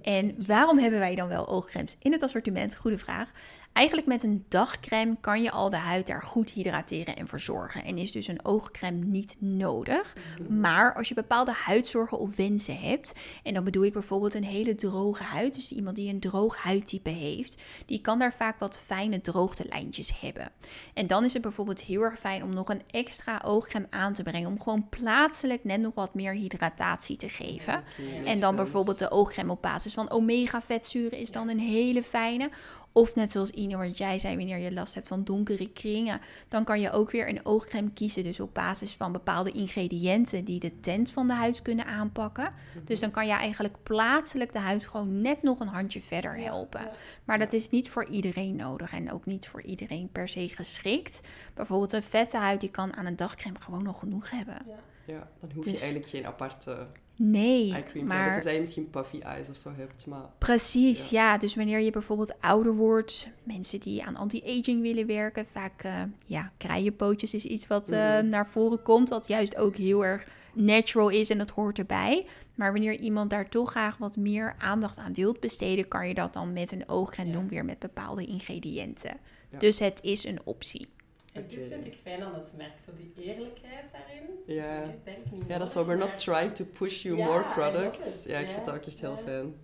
[0.03, 2.77] En waarom hebben wij dan wel oogcremes in het assortiment?
[2.77, 3.31] Goede vraag.
[3.73, 7.85] Eigenlijk met een dagcrème kan je al de huid daar goed hydrateren en verzorgen.
[7.85, 10.17] En is dus een oogcrème niet nodig.
[10.49, 14.75] Maar als je bepaalde huidzorgen of wensen hebt, en dan bedoel ik bijvoorbeeld een hele
[14.75, 19.21] droge huid, dus iemand die een droog huidtype heeft, die kan daar vaak wat fijne
[19.21, 20.51] droogtelijntjes hebben.
[20.95, 24.23] En dan is het bijvoorbeeld heel erg fijn om nog een extra oogcrème aan te
[24.23, 27.83] brengen, om gewoon plaatselijk net nog wat meer hydratatie te geven.
[28.25, 32.51] En dan bijvoorbeeld de oogcrème op basis van omega-vetzuren is dan een hele fijne.
[32.93, 36.65] Of net zoals Ine, wat jij zei, wanneer je last hebt van donkere kringen, dan
[36.65, 38.25] kan je ook weer een oogcrème kiezen.
[38.25, 42.53] Dus op basis van bepaalde ingrediënten die de tint van de huid kunnen aanpakken.
[42.85, 46.91] Dus dan kan je eigenlijk plaatselijk de huid gewoon net nog een handje verder helpen.
[47.25, 51.23] Maar dat is niet voor iedereen nodig en ook niet voor iedereen per se geschikt.
[51.55, 54.63] Bijvoorbeeld een vette huid, die kan aan een dagcrème gewoon nog genoeg hebben.
[55.07, 56.87] Ja, dan hoef je Dus- eigenlijk geen aparte
[57.17, 58.07] Nee, eye cream te hebben.
[58.07, 60.25] maar Tenzij je misschien puffy eyes of zo hebt, maar...
[60.39, 61.39] Precies, ja.
[61.39, 66.53] Dus wanneer je bijvoorbeeld ouder wordt, mensen die aan anti-aging willen werken, vaak eh ja,
[66.57, 68.29] krijenpootjes is iets wat eh, Mhm.
[68.29, 72.27] naar voren komt, wat juist ook heel erg natural is en dat hoort erbij.
[72.55, 76.33] Maar wanneer iemand daar toch graag wat meer aandacht aan wilt besteden, kan je dat
[76.33, 76.85] dan met een
[77.27, 77.33] Ja.
[77.33, 79.17] doen, weer met bepaalde ingrediënten.
[79.51, 79.59] Ja.
[79.59, 80.89] Dus het is een optie.
[81.35, 84.31] En dit vind ik fijn aan het merk, zo die eerlijkheid daarin.
[84.47, 84.83] Ja.
[84.83, 87.45] Ik eigenlijk niet Ja, dat is zo, we're not trying to push you Ja, more
[87.55, 88.25] products.
[88.25, 89.23] Ja, ik Ja, vind dat ook echt heel ja.
[89.23, 89.55] fijn.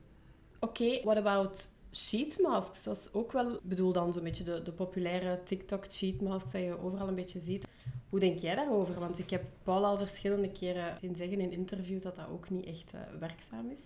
[0.60, 2.82] Oké, what about sheet masks?
[2.82, 6.52] Dat is ook wel, ik bedoel dan zo'n beetje de, de populaire TikTok sheet masks
[6.52, 7.66] dat je overal een beetje ziet.
[8.08, 8.98] Hoe denk jij daarover?
[9.00, 12.66] Want ik heb Paul al verschillende keren zien zeggen in interviews dat dat ook niet
[12.66, 13.80] echt eh, werkzaam is.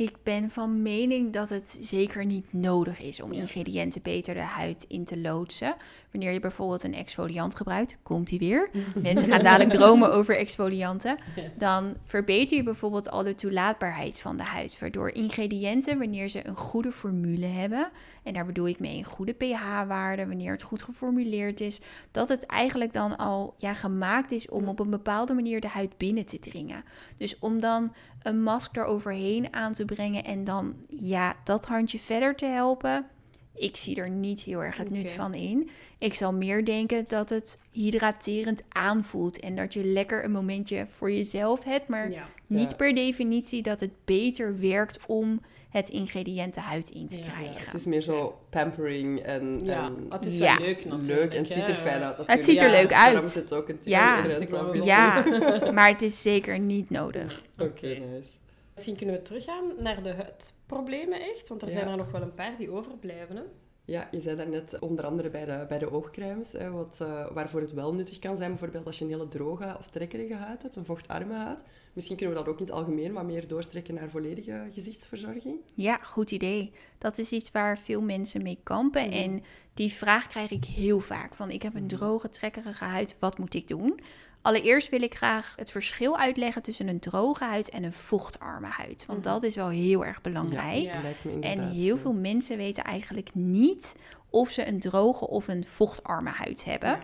[0.00, 4.84] Ik ben van mening dat het zeker niet nodig is om ingrediënten beter de huid
[4.88, 5.76] in te loodsen.
[6.10, 8.70] Wanneer je bijvoorbeeld een exfoliant gebruikt, komt die weer.
[9.02, 11.18] Mensen gaan dadelijk dromen over exfolianten.
[11.56, 14.78] Dan verbeter je bijvoorbeeld al de toelaatbaarheid van de huid.
[14.78, 17.90] Waardoor ingrediënten, wanneer ze een goede formule hebben,
[18.22, 22.46] en daar bedoel ik mee een goede pH-waarde, wanneer het goed geformuleerd is, dat het
[22.46, 26.38] eigenlijk dan al ja, gemaakt is om op een bepaalde manier de huid binnen te
[26.38, 26.84] dringen.
[27.16, 32.34] Dus om dan een mask eroverheen aan te brengen en dan ja, dat handje verder
[32.36, 33.06] te helpen.
[33.54, 35.68] Ik zie er niet heel erg het nut van in.
[35.98, 41.10] Ik zal meer denken dat het hydraterend aanvoelt en dat je lekker een momentje voor
[41.12, 42.28] jezelf hebt, maar Ja.
[42.46, 42.76] niet Ja.
[42.76, 47.64] per definitie dat het beter werkt om het ingrediënt de huid in te Ja, krijgen.
[47.64, 49.64] Het is meer zo pampering en...
[49.64, 50.56] Ja, en het is Ja.
[50.56, 51.06] wel leuk natuurlijk.
[51.06, 53.26] leuk en het ziet er fijn uit Het ziet er Ja, leuk uit.
[53.26, 54.22] is het ook een Ja.
[54.22, 54.84] trend.
[54.84, 55.24] Ja,
[55.72, 57.42] maar het is zeker niet nodig.
[57.58, 58.28] Oké, nice.
[58.74, 61.74] Misschien kunnen we teruggaan naar de huidproblemen echt, want er Ja.
[61.74, 63.36] zijn er nog wel een paar die overblijven.
[63.36, 63.42] Hè?
[63.84, 67.60] Ja, je zei daarnet onder andere bij de, bij de oogcremes, hè, wat, eh, waarvoor
[67.60, 70.76] het wel nuttig kan zijn, bijvoorbeeld als je een hele droge of trekkerige huid hebt,
[70.76, 71.64] een vochtarme huid.
[71.92, 75.56] Misschien kunnen we dat ook in het algemeen wat meer doorstrekken naar volledige gezichtsverzorging.
[75.74, 76.72] Ja, goed idee.
[76.98, 79.06] Dat is iets waar veel mensen mee kampen.
[79.08, 79.12] Mhm.
[79.18, 79.42] En
[79.74, 81.34] die vraag krijg ik heel vaak.
[81.34, 84.00] Van ik heb een droge, trekkerige huid, wat moet ik doen?
[84.42, 89.06] Allereerst wil ik graag het verschil uitleggen tussen een droge huid en een vochtarme huid.
[89.06, 89.28] Want Mhm.
[89.28, 90.82] dat is wel heel erg belangrijk.
[90.82, 91.00] Ja.
[91.40, 93.96] En heel veel mensen weten eigenlijk niet
[94.30, 96.98] of ze een droge of een vochtarme huid hebben.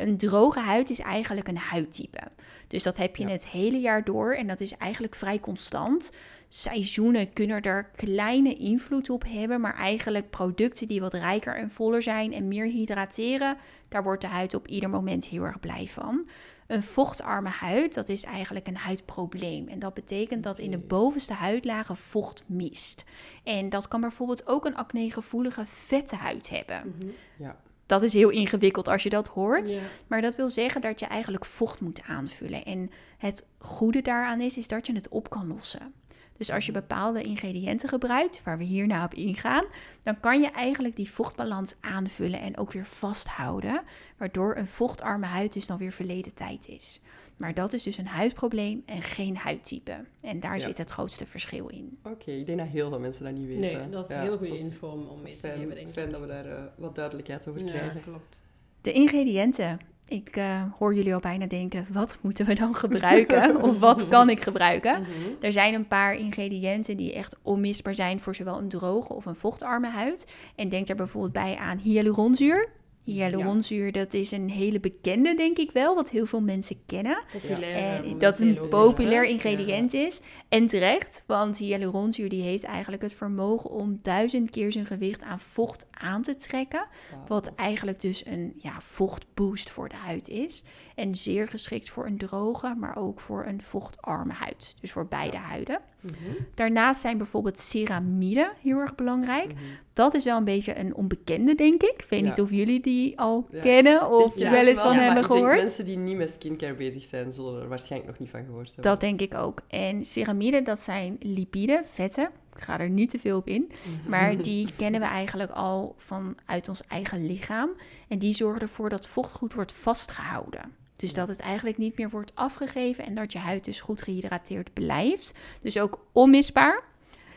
[0.00, 2.20] Een droge huid is eigenlijk een huidtype.
[2.68, 3.30] Dus dat heb je Ja.
[3.30, 6.12] het hele jaar door en dat is eigenlijk vrij constant.
[6.48, 12.02] Seizoenen kunnen er kleine invloed op hebben, maar eigenlijk producten die wat rijker en voller
[12.02, 13.56] zijn en meer hydrateren,
[13.88, 16.28] daar wordt de huid op ieder moment heel erg blij van.
[16.66, 19.68] Een vochtarme huid, dat is eigenlijk een huidprobleem.
[19.68, 23.04] En dat betekent dat in de bovenste huidlagen vocht mist.
[23.44, 26.94] En dat kan bijvoorbeeld ook een acnegevoelige vette huid hebben.
[26.98, 27.12] Mhm.
[27.38, 27.56] Ja,
[27.90, 29.68] Dat is heel ingewikkeld als je dat hoort.
[29.68, 29.80] Ja.
[30.06, 32.64] Maar dat wil zeggen dat je eigenlijk vocht moet aanvullen.
[32.64, 35.92] En het goede daaraan is, is dat je het op kan lossen.
[36.36, 39.64] Dus als je bepaalde ingrediënten gebruikt, waar we hierna op ingaan,
[40.02, 43.82] dan kan je eigenlijk die vochtbalans aanvullen en ook weer vasthouden.
[44.16, 47.00] Waardoor een vochtarme huid dus dan weer verleden tijd is.
[47.40, 50.04] Maar dat is dus een huidprobleem en geen huidtype.
[50.20, 50.60] En daar Ja.
[50.60, 51.98] zit het grootste verschil in.
[52.04, 52.30] oké.
[52.30, 53.78] Ik denk dat heel veel mensen dat niet weten.
[53.78, 55.92] Nee, dat is Ja, heel goede info om, mee te Fijn, geven, denk ik.
[55.92, 58.00] fijn dat we daar eh, wat duidelijkheid over Ja, krijgen.
[58.02, 58.42] klopt.
[58.80, 59.78] De ingrediënten.
[60.06, 63.56] Ik eh, hoor jullie al bijna denken, wat moeten we dan gebruiken?
[63.62, 65.00] of wat kan ik gebruiken?
[65.00, 65.10] Mhm.
[65.40, 69.34] Er zijn een paar ingrediënten die echt onmisbaar zijn voor zowel een droge of een
[69.36, 70.34] vochtarme huid.
[70.56, 72.68] En denk daar bijvoorbeeld bij aan hyaluronzuur.
[73.04, 77.22] Hyaluronzuur, dat is een hele bekende, denk ik wel, wat heel veel mensen kennen.
[77.32, 80.20] Populair, En eh, dat een populair ingrediënt is.
[80.48, 85.40] En terecht, want hyaluronzuur die heeft eigenlijk het vermogen om duizend keer zijn gewicht aan
[85.40, 86.86] vocht aan te trekken.
[87.26, 90.62] Wat eigenlijk dus een ja, vochtboost voor de huid is.
[90.94, 94.74] En zeer geschikt voor een droge, maar ook voor een vochtarme huid.
[94.80, 95.80] Dus voor beide huiden.
[96.00, 96.14] Mhm.
[96.54, 99.52] Daarnaast zijn bijvoorbeeld ceramiden heel erg belangrijk.
[99.52, 99.62] Mhm.
[99.92, 101.94] Dat is wel een beetje een onbekende, denk ik.
[102.02, 102.26] Ik weet Ja.
[102.26, 103.60] niet of jullie die al Ja.
[103.60, 105.56] kennen of wel eens van hebben denk gehoord.
[105.56, 108.84] mensen die niet met skincare bezig zijn, zullen er waarschijnlijk nog niet van gehoord hebben.
[108.84, 109.60] Dat denk ik ook.
[109.68, 112.30] En ceramiden, dat zijn lipiden, vetten.
[112.56, 113.70] Ik ga er niet te veel op in.
[114.08, 117.70] Maar die kennen we eigenlijk al vanuit ons eigen lichaam.
[118.08, 120.78] En die zorgen ervoor dat vocht goed wordt vastgehouden.
[121.00, 124.72] Dus dat het eigenlijk niet meer wordt afgegeven en dat je huid dus goed gehydrateerd
[124.72, 125.32] blijft.
[125.62, 126.82] Dus ook onmisbaar.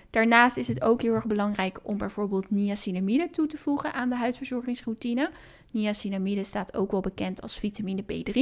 [0.09, 4.15] Daarnaast is het ook heel erg belangrijk om bijvoorbeeld niacinamide toe te voegen aan de
[4.15, 5.31] huidverzorgingsroutine.
[5.71, 8.41] Niacinamide staat ook wel bekend als vitamine B3.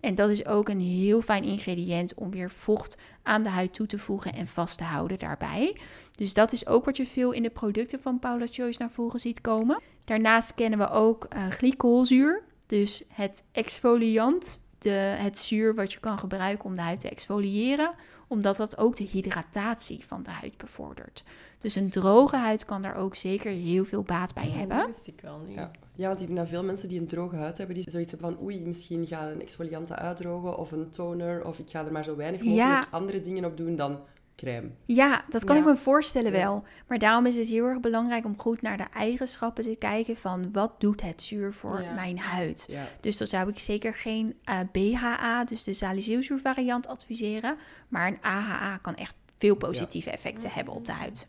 [0.00, 3.86] En dat is ook een heel fijn ingrediënt om weer vocht aan de huid toe
[3.86, 5.76] te voegen en vast te houden daarbij.
[6.12, 9.20] Dus dat is ook wat je veel in de producten van Paula's Choice naar voren
[9.20, 9.80] ziet komen.
[10.04, 16.18] Daarnaast kennen we ook uh, glycolzuur, dus het exfoliant, de, het zuur wat je kan
[16.18, 17.94] gebruiken om de huid te exfoliëren,
[18.28, 21.24] omdat dat ook de hydratatie van de huid bevordert.
[21.58, 24.76] Dus een droge huid kan daar ook zeker heel veel baat bij hebben.
[24.76, 25.56] Dat wist ik wel niet.
[25.56, 25.70] Ja.
[25.94, 28.30] ja, want ik denk dat veel mensen die een droge huid hebben, die zoiets hebben
[28.30, 32.04] van oei, misschien ga een exfoliante uitdrogen of een toner of ik ga er maar
[32.04, 34.00] zo weinig mogelijk andere dingen op doen dan
[34.36, 34.70] crème.
[34.84, 36.64] Ja, dat kan ik me voorstellen wel.
[36.86, 40.52] Maar daarom is het heel erg belangrijk om goed naar de eigenschappen te kijken van
[40.52, 42.68] wat doet het zuur voor mijn huid.
[43.00, 47.56] Dus dan zou ik zeker geen uh, eh, BHA, dus de salicylzuur variant adviseren,
[47.88, 51.28] maar een AHA kan echt veel positieve effecten hebben op de huid.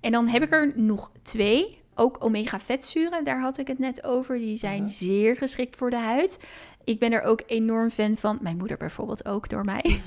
[0.00, 1.82] En dan heb ik er nog twee.
[1.94, 4.38] Ook omega-vetzuren, daar had ik het net over.
[4.38, 6.38] Die zijn zeer geschikt voor de huid.
[6.88, 8.38] Ik ben er ook enorm fan van.
[8.40, 10.00] Mijn moeder bijvoorbeeld ook door mij.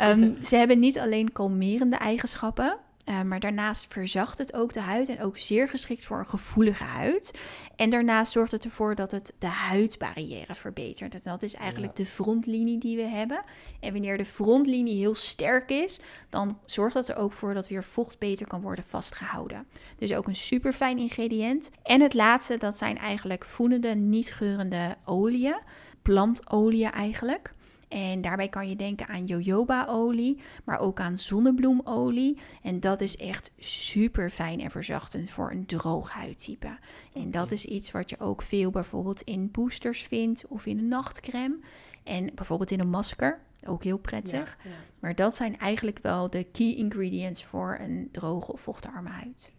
[0.00, 2.78] um, ze hebben niet alleen kalmerende eigenschappen.
[3.10, 6.84] Uh, maar daarnaast verzacht het ook de huid en ook zeer geschikt voor een gevoelige
[6.84, 7.38] huid.
[7.76, 11.14] En daarnaast zorgt het ervoor dat het de huidbarrière verbetert.
[11.14, 13.42] En dat is eigenlijk de frontlinie die we hebben.
[13.80, 17.84] En wanneer de frontlinie heel sterk is, dan zorgt dat er ook voor dat weer
[17.84, 19.66] vocht beter kan worden vastgehouden.
[19.98, 21.70] Dus ook een super fijn ingrediënt.
[21.82, 25.58] En het laatste, dat zijn eigenlijk voedende, niet geurende oliën.
[26.02, 27.54] Plantolie eigenlijk.
[27.90, 32.38] En daarbij kan je denken aan jojoba-olie, maar ook aan zonnebloemolie.
[32.62, 36.78] En dat is echt super fijn en verzachtend voor een droog huidtype.
[37.12, 40.88] En dat is iets wat je ook veel bijvoorbeeld in boosters vindt of in een
[40.88, 41.58] nachtcreme.
[42.04, 43.40] En bijvoorbeeld in een masker.
[43.66, 44.58] Ook heel prettig.
[45.00, 49.52] Maar dat zijn eigenlijk wel de key ingredients voor een droge of vochtarme huid.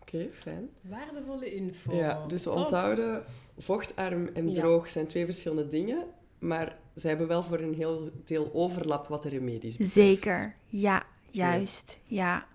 [0.00, 0.68] Oké, fijn.
[0.80, 1.94] Waardevolle info.
[1.94, 3.24] Ja, dus we onthouden,
[3.58, 6.04] vochtarm en droog zijn twee verschillende dingen.
[6.38, 9.92] Maar ze hebben wel voor een heel deel overlap wat de remedies betreft.
[9.92, 12.46] Zeker, ja, juist, ja.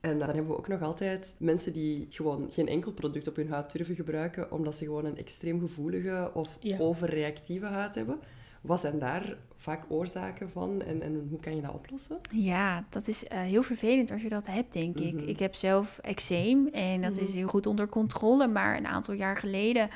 [0.00, 3.48] En dan hebben we ook nog altijd mensen die gewoon geen enkel product op hun
[3.48, 8.18] huid durven gebruiken, omdat ze gewoon een extreem gevoelige of overreactieve huid hebben.
[8.60, 12.16] Wat zijn daar vaak oorzaken van en, en hoe kan je dat oplossen?
[12.30, 15.14] Ja, dat is uh, heel vervelend als je dat hebt, denk ik.
[15.14, 15.28] Mhm.
[15.28, 17.36] Ik heb zelf eczeem en dat is mhm.
[17.36, 19.88] heel goed onder controle, maar een aantal jaar geleden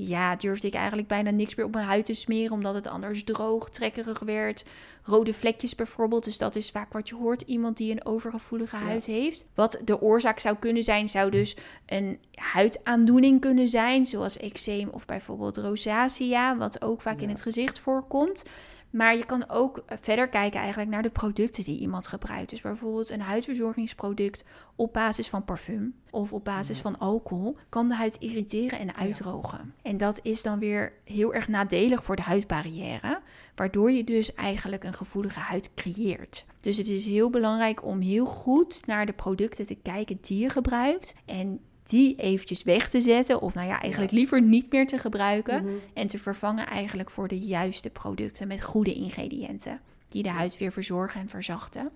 [0.00, 3.24] ja, durfde ik eigenlijk bijna niks meer op mijn huid te smeren, omdat het anders
[3.24, 4.64] droog, trekkerig werd.
[5.02, 7.42] Rode vlekjes bijvoorbeeld, dus dat is vaak wat je hoort.
[7.42, 9.46] Iemand die een overgevoelige huid heeft.
[9.54, 11.56] Wat de oorzaak zou kunnen zijn, zou dus
[11.86, 17.78] een huidaandoening kunnen zijn, zoals eczeem of bijvoorbeeld rosacea, wat ook vaak in het gezicht
[17.78, 18.42] voorkomt.
[18.90, 22.50] Maar je kan ook eh, verder kijken eigenlijk naar de producten die iemand gebruikt.
[22.50, 24.44] Dus bijvoorbeeld een huidverzorgingsproduct
[24.76, 29.74] op basis van parfum of op basis van alcohol kan de huid irriteren en uitdrogen.
[29.82, 33.20] En dat is dan weer heel erg nadelig voor de huidbarrière,
[33.54, 36.44] waardoor je dus eigenlijk een gevoelige huid creëert.
[36.60, 40.48] Dus het is heel belangrijk om heel goed naar de producten te kijken die je
[40.48, 43.40] gebruikt en die eventjes weg te zetten.
[43.40, 45.62] Of nou ja, eigenlijk liever niet meer te gebruiken.
[45.62, 45.72] Mhm.
[45.94, 49.80] En te vervangen eigenlijk voor de juiste producten met goede ingrediënten.
[50.08, 51.90] Die de huid weer verzorgen en verzachten.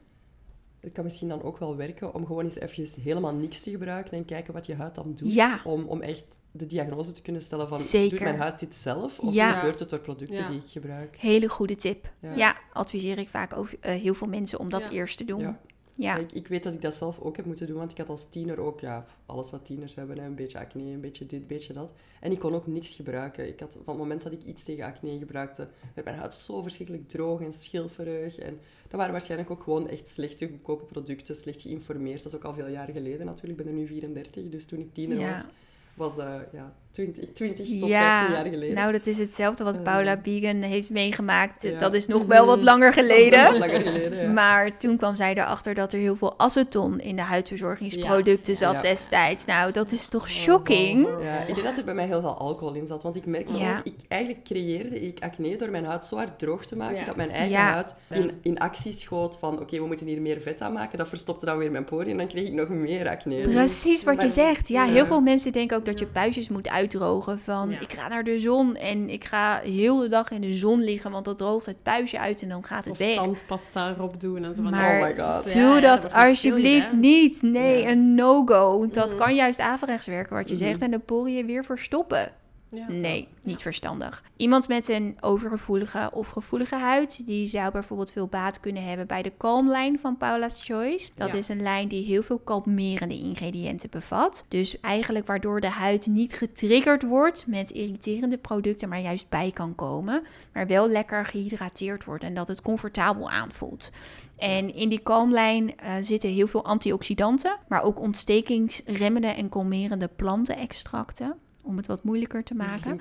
[0.80, 4.16] Het kan misschien dan ook wel werken om gewoon eens even helemaal niks te gebruiken
[4.16, 5.34] en kijken wat je huid dan doet.
[5.34, 5.60] Ja.
[5.64, 8.10] Om, om echt de diagnose te kunnen stellen van, Zeker.
[8.10, 9.18] doet mijn huid dit zelf?
[9.18, 9.52] Of ja.
[9.52, 11.16] gebeurt het door producten die ik gebruik?
[11.18, 12.12] Hele goede tip.
[12.36, 15.56] Ja, adviseer ik vaak over, uh, heel veel mensen om dat eerst te doen.
[15.94, 16.16] Ja.
[16.16, 18.28] Ik, ik, weet dat ik dat zelf ook heb moeten doen, want ik had als
[18.28, 21.72] tiener ook, ja, alles wat tieners hebben, een beetje acne, een beetje dit, een beetje
[21.72, 21.92] dat.
[22.20, 23.48] En ik kon ook niks gebruiken.
[23.48, 26.62] Ik had, van het moment dat ik iets tegen acne gebruikte, werd mijn huid zo
[26.62, 28.38] verschrikkelijk droog en schilferig.
[28.38, 32.22] En dat waren waarschijnlijk ook gewoon echt slechte, goedkope producten, slecht geïnformeerd.
[32.22, 33.58] Dat is ook al veel jaren geleden natuurlijk.
[33.58, 35.46] Ik ben er nu 34, dus toen ik tiener was,
[35.94, 38.74] was uh, ja, 20, 20 tot ja, 15 jaar geleden.
[38.74, 41.70] Nou, dat is hetzelfde wat Paula Began heeft meegemaakt.
[41.78, 43.58] Dat is nog wel wat langer geleden.
[43.58, 44.32] langer geleden ja.
[44.32, 49.44] Maar toen kwam zij erachter dat er heel veel aceton in de huidverzorgingsproducten zat destijds.
[49.44, 51.08] Nou, dat is toch shocking?
[51.22, 53.02] Ja, ik denk dat er bij mij heel veel alcohol in zat.
[53.02, 56.64] Want ik merkte ook, ik, eigenlijk creëerde ik acne door mijn huid zo hard droog
[56.64, 60.20] te maken, dat mijn eigen huid in, in actie schoot van, oké, we moeten hier
[60.20, 60.98] meer vet aan maken.
[60.98, 63.40] Dat verstopte dan weer mijn poriën en dan kreeg ik nog meer acne.
[63.40, 64.68] Precies wat je zegt.
[64.68, 67.38] Ja, heel veel mensen denken ook dat je puistjes moet uit uitdrogen.
[67.38, 70.82] Van ik ga naar de zon en ik ga heel de dag in de zon
[70.84, 73.14] liggen, want dat droogt het puistje uit en dan gaat het of weg.
[73.14, 74.62] tandpasta erop doen en zo.
[74.62, 75.52] Maar oh my God.
[75.52, 77.42] doe dat alsjeblieft niet.
[77.42, 78.86] Nee, een no-go.
[78.90, 79.16] Dat mhm.
[79.16, 80.84] kan juist averechts werken, wat je zegt, mhm.
[80.84, 82.32] en de poriën weer verstoppen.
[82.74, 82.86] Ja.
[82.88, 84.22] Nee, niet verstandig.
[84.36, 89.22] Iemand met een overgevoelige of gevoelige huid, die zou bijvoorbeeld veel baat kunnen hebben bij
[89.22, 91.10] de kalmlijn van Paula's Choice.
[91.14, 91.38] Dat Ja.
[91.38, 94.44] is een lijn die heel veel kalmerende ingrediënten bevat.
[94.48, 99.74] Dus eigenlijk waardoor de huid niet getriggerd wordt met irriterende producten, maar juist bij kan
[99.74, 100.22] komen.
[100.52, 103.90] Maar wel lekker gehydrateerd wordt en dat het comfortabel aanvoelt.
[104.36, 111.34] En in die kalmlijn eh, zitten heel veel antioxidanten, maar ook ontstekingsremmende en kalmerende plantenextracten.
[111.62, 112.98] Om het wat moeilijker te maken.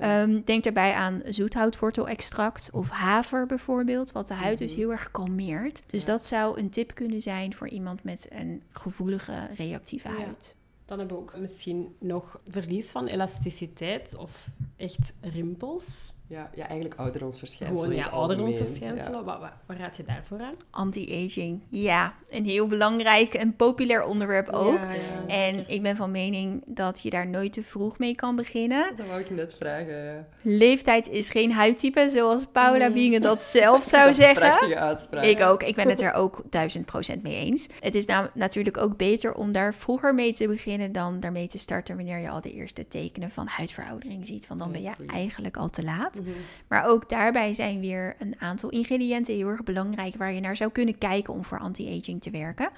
[0.00, 4.80] Ehm, denk daarbij aan zoethoutwortelextract of haver bijvoorbeeld, wat de huid dus Mhm.
[4.80, 5.82] heel erg kalmeert.
[5.86, 6.12] Dus Ja.
[6.12, 10.14] dat zou een tip kunnen zijn voor iemand met een gevoelige, reactieve Ja.
[10.14, 10.56] huid.
[10.84, 16.12] Dan hebben we ook misschien nog verlies van elasticiteit of echt rimpels.
[16.26, 17.90] Ja, ja, eigenlijk ouderdomsverschijnselen.
[17.90, 19.18] Gewoon ja, ouderdomsverschijnselen.
[19.18, 19.24] Ja.
[19.24, 20.54] Wat, wat, wat raad je daarvoor aan?
[20.70, 24.78] Anti-aging, ja, een heel belangrijk en populair onderwerp ook.
[24.78, 25.70] Ja, ja, En zeker.
[25.70, 28.96] ik ben van mening dat je daar nooit te vroeg mee kan beginnen.
[28.96, 30.26] Dat wou ik net vragen.
[30.42, 33.20] Leeftijd is geen huidtype, zoals Paula Mm.
[33.20, 34.48] Dat zelf zou Dat is een zeggen.
[34.48, 35.24] Prachtige uitspraak.
[35.24, 35.62] Ik ook.
[35.62, 37.68] Ik ben het er ook duizend procent mee eens.
[37.80, 41.58] Het is nou natuurlijk ook beter om daar vroeger mee te beginnen dan daarmee te
[41.58, 44.46] starten wanneer je al de eerste tekenen van huidveroudering ziet.
[44.46, 46.13] Want dan ben je eigenlijk al te laat.
[46.20, 46.30] Mhm.
[46.68, 50.70] Maar ook daarbij zijn weer een aantal ingrediënten heel erg belangrijk waar je naar zou
[50.70, 52.70] kunnen kijken om voor anti-aging te werken.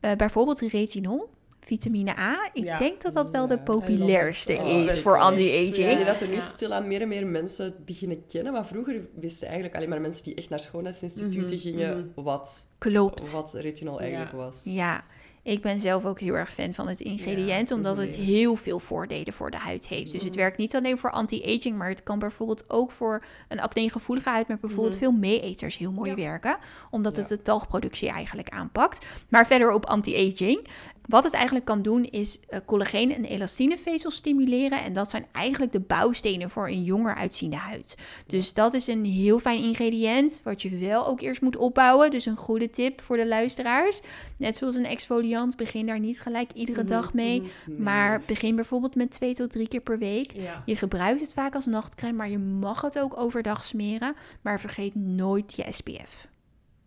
[0.00, 1.28] Eh, bijvoorbeeld retinol,
[1.60, 2.50] vitamine A.
[2.52, 2.76] Ik Ja.
[2.76, 3.60] denk dat dat wel de Ja.
[3.62, 5.66] populairste is Oh, voor anti-aging.
[5.68, 6.40] Ik denk dat er nu Ja.
[6.40, 8.52] stilaan meer en meer mensen het beginnen kennen.
[8.52, 13.32] Maar vroeger wisten eigenlijk alleen maar mensen die echt naar schoonheidsinstituten Mhm, gingen wat, Klopt.
[13.32, 14.36] wat retinol eigenlijk Ja.
[14.36, 14.56] was.
[14.64, 15.04] Ja,
[15.42, 18.78] ik ben zelf ook heel erg fan van het ingrediënt, Ja, omdat het heel veel
[18.78, 20.12] voordelen voor de huid heeft.
[20.12, 24.28] Dus het werkt niet alleen voor anti-aging, maar het kan bijvoorbeeld ook voor een acnegevoelige
[24.28, 26.16] huid met bijvoorbeeld veel meeeters heel mooi Ja.
[26.16, 26.56] werken,
[26.90, 29.06] omdat het de talgproductie eigenlijk aanpakt.
[29.28, 30.68] Maar verder op anti-aging.
[31.06, 34.82] Wat het eigenlijk kan doen is eh, collageen en elastinevezels stimuleren.
[34.82, 37.96] En dat zijn eigenlijk de bouwstenen voor een jonger uitziende huid.
[38.26, 42.10] Dus dat is een heel fijn ingrediënt, wat je wel ook eerst moet opbouwen.
[42.10, 44.00] Dus een goede tip voor de luisteraars.
[44.36, 47.40] Net zoals een exfoliant, begin daar niet gelijk iedere dag mee.
[47.40, 47.82] Mhm.
[47.82, 50.32] Maar begin bijvoorbeeld met twee tot drie keer per week.
[50.32, 50.62] Ja.
[50.66, 54.14] Je gebruikt het vaak als nachtcrème, maar je mag het ook overdag smeren.
[54.42, 56.30] Maar vergeet nooit je SPF.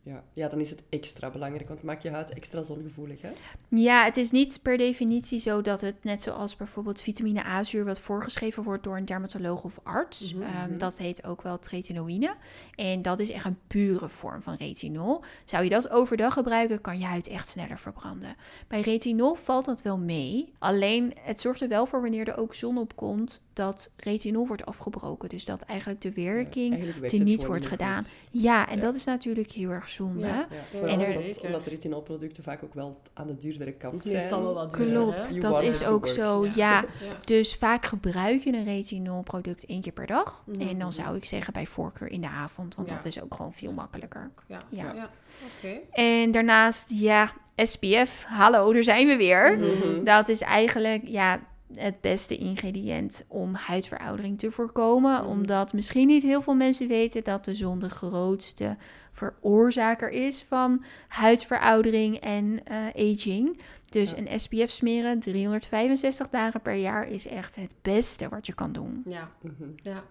[0.06, 0.24] Ja.
[0.34, 3.22] ja, dan is het extra belangrijk, want het maakt je huid extra zongevoelig.
[3.22, 3.30] Hè?
[3.70, 8.00] Ja, het is niet per definitie zo dat het net zoals bijvoorbeeld vitamine A-zuur wat
[8.00, 10.34] voorgeschreven wordt door een dermatoloog of arts.
[10.34, 12.36] Mhm, Ehm, dat heet ook wel tretinoïne.
[12.76, 15.22] En dat is echt een pure vorm van retinol.
[15.46, 18.36] Zou je dat overdag gebruiken, kan je huid echt sneller verbranden.
[18.68, 20.54] Bij retinol valt dat wel mee.
[20.60, 24.65] Alleen het zorgt er wel voor wanneer er ook zon op komt dat retinol wordt
[24.65, 25.30] afgebroken.
[25.30, 28.04] Dus dat eigenlijk de werking Eigenlijk werkt die het niet gewoon wordt gedaan.
[28.32, 28.82] Ja, en Ja.
[28.82, 30.28] dat is natuurlijk heel erg zonde.
[30.28, 30.28] Ja.
[30.28, 34.12] Ja, Ja, vooral omdat, omdat retinolproducten vaak ook wel aan de duurdere kant Het is
[34.12, 34.30] zijn.
[34.30, 35.39] duurder, Klopt, hè?
[35.39, 36.13] Dat is ook work.
[36.15, 36.46] zo.
[36.46, 36.52] Ja.
[36.56, 37.18] Ja, Ja.
[37.26, 40.44] dus vaak gebruik je een retinolproduct één keer per dag.
[40.46, 40.62] Mhm.
[40.70, 42.96] En dan zou ik zeggen bij voorkeur in de avond, want Ja.
[42.96, 44.32] dat is ook gewoon veel makkelijker.
[44.48, 44.60] Ja.
[44.70, 44.94] Ja.
[44.94, 45.10] Ja.
[45.58, 45.80] Oké.
[45.91, 49.58] En daarnaast, ja, SPF, hallo, daar zijn we weer.
[49.60, 50.04] Mhm.
[50.04, 51.39] Dat is eigenlijk, ja,
[51.73, 55.21] het beste ingrediënt om huidveroudering te voorkomen.
[55.21, 55.30] Mhm.
[55.30, 58.78] Omdat misschien niet heel veel mensen weten dat de zon de grootste
[59.12, 63.60] veroorzaker is van huidveroudering en eh, aging.
[63.89, 64.17] Dus Ja.
[64.17, 69.01] een SPF smeren 365 dagen per jaar is echt het beste wat je kan doen.
[69.06, 69.30] Ja.
[69.41, 69.69] Mhm.
[69.75, 70.04] Ja.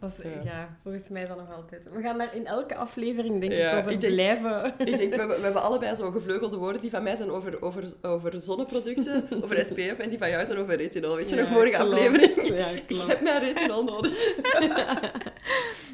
[0.00, 0.40] Dat is, Ja.
[0.44, 0.76] ja.
[0.82, 1.82] volgens mij dan nog altijd.
[1.94, 4.74] We gaan daar in elke aflevering, denk Ja, ik, over ik denk- blijven.
[4.78, 6.80] Ik denk, we hebben, we hebben allebei zo gevleugelde woorden.
[6.80, 10.58] Die van mij zijn over, over, over zonneproducten, over SPF, en die van jou zijn
[10.58, 11.16] over retinol.
[11.16, 11.92] Weet je Ja, nog, vorige klopt.
[11.92, 12.56] aflevering?
[12.58, 13.06] Ja, Ik klopt.
[13.06, 14.12] heb mijn retinol nodig.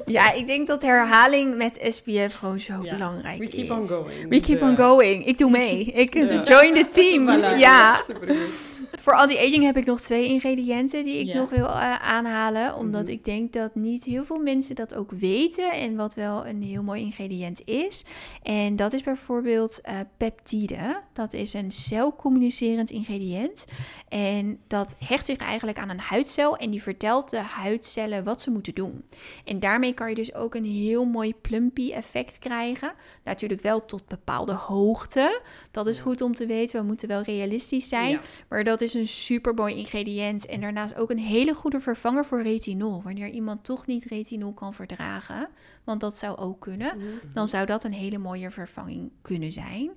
[0.05, 2.91] Ja, ik denk dat herhaling met SPF gewoon zo Ja.
[2.93, 3.49] belangrijk We is.
[3.49, 4.29] keep on going.
[4.29, 5.25] We keep on going.
[5.25, 5.79] Ik doe mee.
[5.83, 6.41] Ik Ja.
[6.43, 7.25] join the team.
[7.27, 7.57] Voilà.
[7.59, 8.01] Ja.
[8.07, 8.75] Supergoed.
[9.03, 11.35] Voor anti-aging heb ik nog twee ingrediënten die ik Ja.
[11.35, 12.75] nog wil eh, aanhalen.
[12.75, 13.11] Omdat Mhm.
[13.11, 15.71] ik denk dat niet heel veel mensen dat ook weten.
[15.71, 18.03] En wat wel een heel mooi ingrediënt is.
[18.43, 21.01] En dat is bijvoorbeeld eh, peptide.
[21.13, 23.65] Dat is een celcommunicerend ingrediënt.
[24.09, 26.57] En dat hecht zich eigenlijk aan een huidcel.
[26.57, 29.05] En die vertelt de huidcellen wat ze moeten doen.
[29.45, 32.93] En daarmee kan je dus ook een heel mooi plumpy effect krijgen.
[33.23, 35.41] Natuurlijk wel tot bepaalde hoogte.
[35.71, 36.79] Dat is goed om te weten.
[36.81, 38.09] We moeten wel realistisch zijn.
[38.09, 38.21] Ja.
[38.49, 40.45] Maar dat is een super mooi ingrediënt.
[40.45, 43.01] En daarnaast ook een hele goede vervanger voor retinol.
[43.01, 45.49] Wanneer iemand toch niet retinol kan verdragen,
[45.83, 47.07] want dat zou ook kunnen, Mhm.
[47.33, 49.91] dan zou dat een hele mooie vervanging kunnen zijn.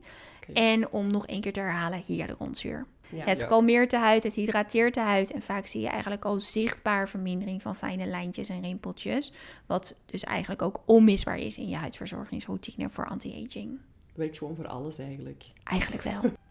[0.53, 2.87] En om nog één keer te herhalen, hyaluronzuur.
[3.09, 3.25] Ja.
[3.25, 3.47] Het Ja.
[3.47, 5.33] kalmeert de huid, het hydrateert de huid.
[5.33, 9.33] En vaak zie je eigenlijk al zichtbaar vermindering van fijne lijntjes en rimpeltjes.
[9.67, 13.79] Wat dus eigenlijk ook onmisbaar is in je huidverzorgingsroutine voor anti-aging.
[14.15, 15.45] Werkt gewoon voor alles eigenlijk.
[15.65, 16.21] Eigenlijk wel.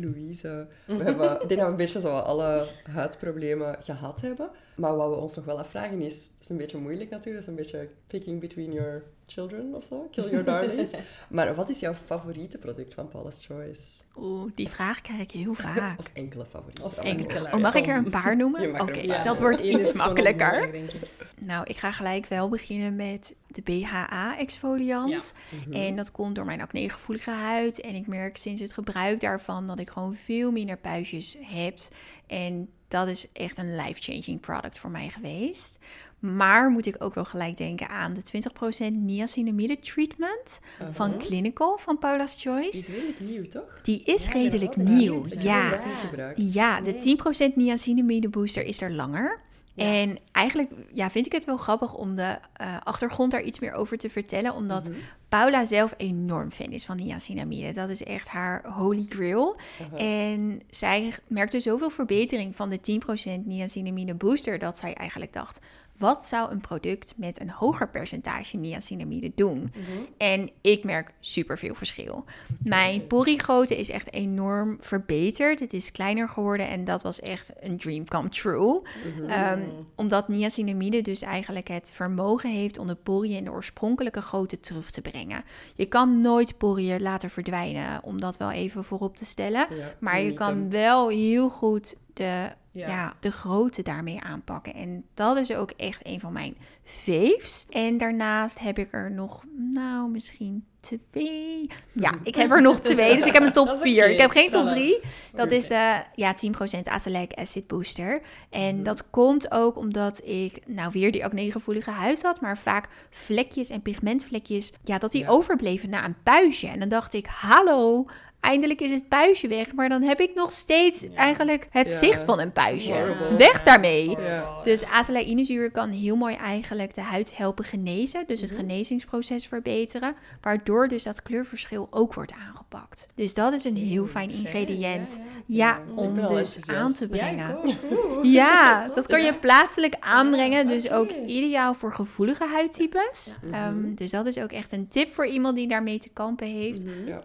[0.00, 0.66] Louise.
[0.86, 4.50] We hebben, ik denk dat we een beetje zo alle huidproblemen gehad hebben.
[4.74, 7.56] Maar wat we ons nog wel afvragen is, het is een beetje moeilijk natuurlijk, het
[7.56, 10.90] is een beetje picking between your children of zo, kill your darlings.
[11.28, 13.82] maar wat is jouw favoriete product van Paula's Choice?
[14.16, 15.98] Oeh, die vraag krijg ik heel vaak.
[15.98, 16.84] Of enkele favorieten.
[16.84, 17.52] Of enkele.
[17.52, 18.80] Oh, mag ik er een paar noemen?
[18.80, 20.52] Oké, dat wordt iets makkelijker.
[20.52, 21.32] onmogelijk, denk ik.
[21.40, 25.34] Nou, ik ga gelijk wel beginnen met de BHA-exfoliant.
[25.66, 25.72] Mhm.
[25.72, 27.80] En dat komt door mijn acnegevoelige huid.
[27.80, 31.78] En ik merk sinds het gebruik daarvan dat ik gewoon veel minder puistjes heb.
[32.26, 35.78] En dat is echt een life-changing product voor mij geweest.
[36.18, 41.18] Maar moet ik ook wel gelijk denken aan de 20% niacinamide treatment van Mhm.
[41.18, 42.78] Clinical van Paula's Die Choice.
[42.78, 43.80] is redelijk nieuw, toch?
[43.82, 45.22] Die is Ja, redelijk nieuw.
[45.22, 46.52] Die Ja, gebruikt.
[46.54, 47.00] ja, de Nee.
[47.00, 49.40] 10% niacinamide booster is er langer.
[49.74, 49.84] Ja.
[49.92, 53.72] En eigenlijk ja, vind ik het wel grappig om de eh, achtergrond daar iets meer
[53.72, 54.54] over te vertellen.
[54.54, 54.98] Omdat Mhm.
[55.28, 57.72] Paula zelf enorm fan is van niacinamide.
[57.72, 59.56] Dat is echt haar holy grail.
[59.82, 59.96] Aha.
[59.96, 64.58] En zij merkte zoveel verbetering van de 10% niacinamide booster...
[64.58, 65.60] dat zij eigenlijk dacht,
[65.98, 69.58] wat zou een product met een hoger percentage niacinamide doen?
[69.58, 69.82] Mhm.
[70.16, 72.24] En ik merk superveel verschil.
[72.62, 75.60] Mijn porigrootte is echt enorm verbeterd.
[75.60, 78.80] Het is kleiner geworden en dat was echt een dream come true.
[79.16, 79.30] Mhm.
[79.30, 79.60] Ehm,
[79.94, 84.90] omdat niacinamide dus eigenlijk het vermogen heeft om de poriën in de oorspronkelijke grootte terug
[84.90, 85.44] te brengen.
[85.74, 89.66] Je kan nooit poriën laten verdwijnen, om dat wel even voorop te stellen.
[89.70, 92.88] Ja, Maar je kan wel heel goed de, Ja.
[92.88, 93.14] ja.
[93.20, 94.74] de grootte daarmee aanpakken.
[94.74, 97.66] En dat is ook echt een van mijn faves.
[97.70, 101.70] En daarnaast heb ik er nog, nou, misschien twee.
[101.92, 103.14] Ja, ik heb er nog twee.
[103.16, 104.02] Dus ik heb een top Dat is vier.
[104.04, 104.12] oké.
[104.12, 105.00] Ik heb geen top Tel drie.
[105.32, 105.54] Dat Oké.
[105.54, 108.22] is de ja, 10% azelaic acid booster.
[108.50, 108.84] En Mhm.
[108.84, 113.82] dat komt ook omdat ik nou weer die acnegevoelige huid had, maar vaak vlekjes en
[113.82, 115.28] pigmentvlekjes, ja, dat die Ja.
[115.28, 116.68] overbleven na een puistje.
[116.68, 118.06] En dan dacht ik, hallo,
[118.44, 121.98] eindelijk is het puistje weg, maar dan heb ik nog steeds eigenlijk het Ja.
[121.98, 122.94] zicht van een puistje.
[122.94, 123.36] Horrible.
[123.36, 124.10] Weg daarmee.
[124.10, 124.60] Ja.
[124.62, 128.24] Dus azelainezuur kan heel mooi eigenlijk de huid helpen genezen.
[128.26, 128.60] Dus het Mhm.
[128.60, 130.14] genezingsproces verbeteren.
[130.40, 133.06] Waardoor dus dat kleurverschil ook wordt aangepakt.
[133.14, 135.20] Dus dat is een heel fijn ingrediënt.
[135.46, 137.58] Ja, om dus aan te brengen.
[138.22, 140.66] Ja, dat kan je plaatselijk aanbrengen.
[140.66, 143.34] Dus ook ideaal voor gevoelige huidtypes.
[143.42, 143.54] Mhm.
[143.54, 146.84] Ehm, dus dat is ook echt een tip voor iemand die daarmee te kampen heeft.
[146.84, 147.18] Mhm.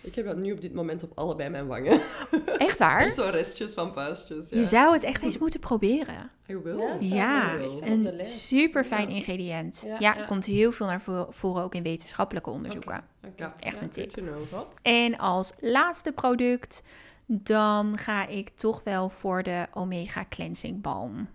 [0.00, 2.00] Ik heb dat nu op dit moment op allebei mijn wangen.
[2.58, 3.00] Echt waar?
[3.00, 4.48] Echt zo restjes van puistjes.
[4.48, 4.58] Ja.
[4.58, 6.30] Je zou het echt eens moeten proberen.
[6.46, 6.78] Ik wil.
[6.78, 9.16] Ja, Ja, een super fijn Ja.
[9.16, 9.82] ingrediënt.
[9.86, 10.24] Ja, Ja, ja.
[10.26, 13.04] komt heel veel naar vo- voren ook in wetenschappelijke onderzoeken.
[13.20, 14.12] Echt Ja, een tip.
[14.82, 16.82] En als laatste product,
[17.26, 21.28] dan ga ik toch wel voor de Omega Cleansing Balm.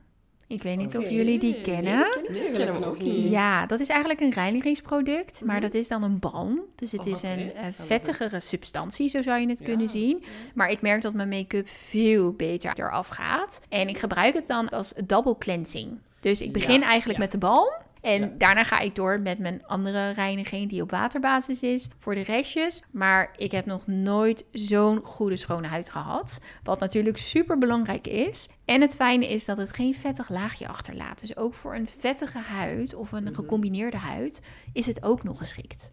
[0.54, 1.98] Ik weet niet of jullie die kennen.
[1.98, 3.30] Nee, die ken ik Nee, ik eigenlijk ken hem nog ook niet.
[3.30, 5.64] Ja, dat is eigenlijk een reinigingsproduct, maar Mhm.
[5.64, 6.60] dat is dan een balm.
[6.76, 9.66] Dus het Oh, is een eh, vettigere substantie, zo zou je het Ja.
[9.66, 10.24] kunnen zien.
[10.54, 13.62] Maar ik merk dat mijn make-up veel beter eraf gaat.
[13.70, 15.98] En ik gebruik het dan als double cleansing.
[16.20, 17.24] Dus ik begin Ja, eigenlijk ja.
[17.24, 17.72] met de balm.
[18.04, 18.32] En Ja.
[18.38, 22.84] daarna ga ik door met mijn andere reiniging die op waterbasis is voor de restjes.
[22.92, 26.40] Maar ik heb nog nooit zo'n goede schone huid gehad.
[26.64, 28.50] Wat natuurlijk super belangrijk is.
[28.66, 31.20] En het fijne is dat het geen vettig laagje achterlaat.
[31.20, 33.34] Dus ook voor een vettige huid of een Mhm.
[33.34, 34.42] gecombineerde huid
[34.74, 35.92] is het ook nog geschikt.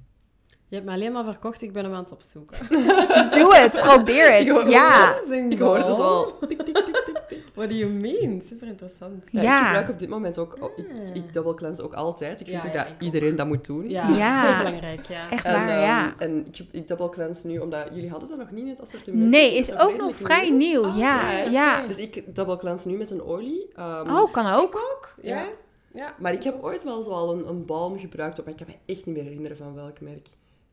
[0.70, 2.58] Je hebt me alleen maar verkocht, ik ben hem aan het opzoeken.
[3.38, 4.70] Doe het, probeer hoor- het.
[4.72, 5.14] Ja.
[5.50, 6.38] Ik hoorde het al.
[7.54, 8.42] What do you mean?
[8.48, 9.24] Super interessant.
[9.30, 9.58] Ja, Ja.
[9.60, 10.56] Ik gebruik op dit moment ook...
[10.60, 11.14] oh, ik, Ah.
[11.14, 12.40] ik double cleanse ook altijd.
[12.40, 13.00] Ik vind Ja, ook ja, dat ik ook.
[13.00, 13.88] iedereen dat moet doen.
[13.90, 14.46] Ja, Ja.
[14.48, 15.30] zeer belangrijk, ja.
[15.30, 16.14] Echt En, waar, ehm, ja.
[16.18, 19.30] En ik, ik double cleanse nu, omdat jullie hadden dat nog niet in het assortiment.
[19.30, 20.84] Nee, Dus is dat ook nog vrij nieuw.
[20.86, 21.86] Oh, Ja, ja.
[21.86, 23.68] Dus ik double cleanse nu met een olie.
[23.76, 24.76] ehm, Oh, kan ook.
[24.76, 25.14] ook?
[25.22, 25.36] Ja?
[25.40, 25.48] Ja.
[25.94, 26.14] Ja.
[26.18, 28.74] Maar ik heb ooit wel zo al een, een balm gebruikt, op, maar ik kan
[28.74, 30.28] me echt niet meer herinneren van welk merk.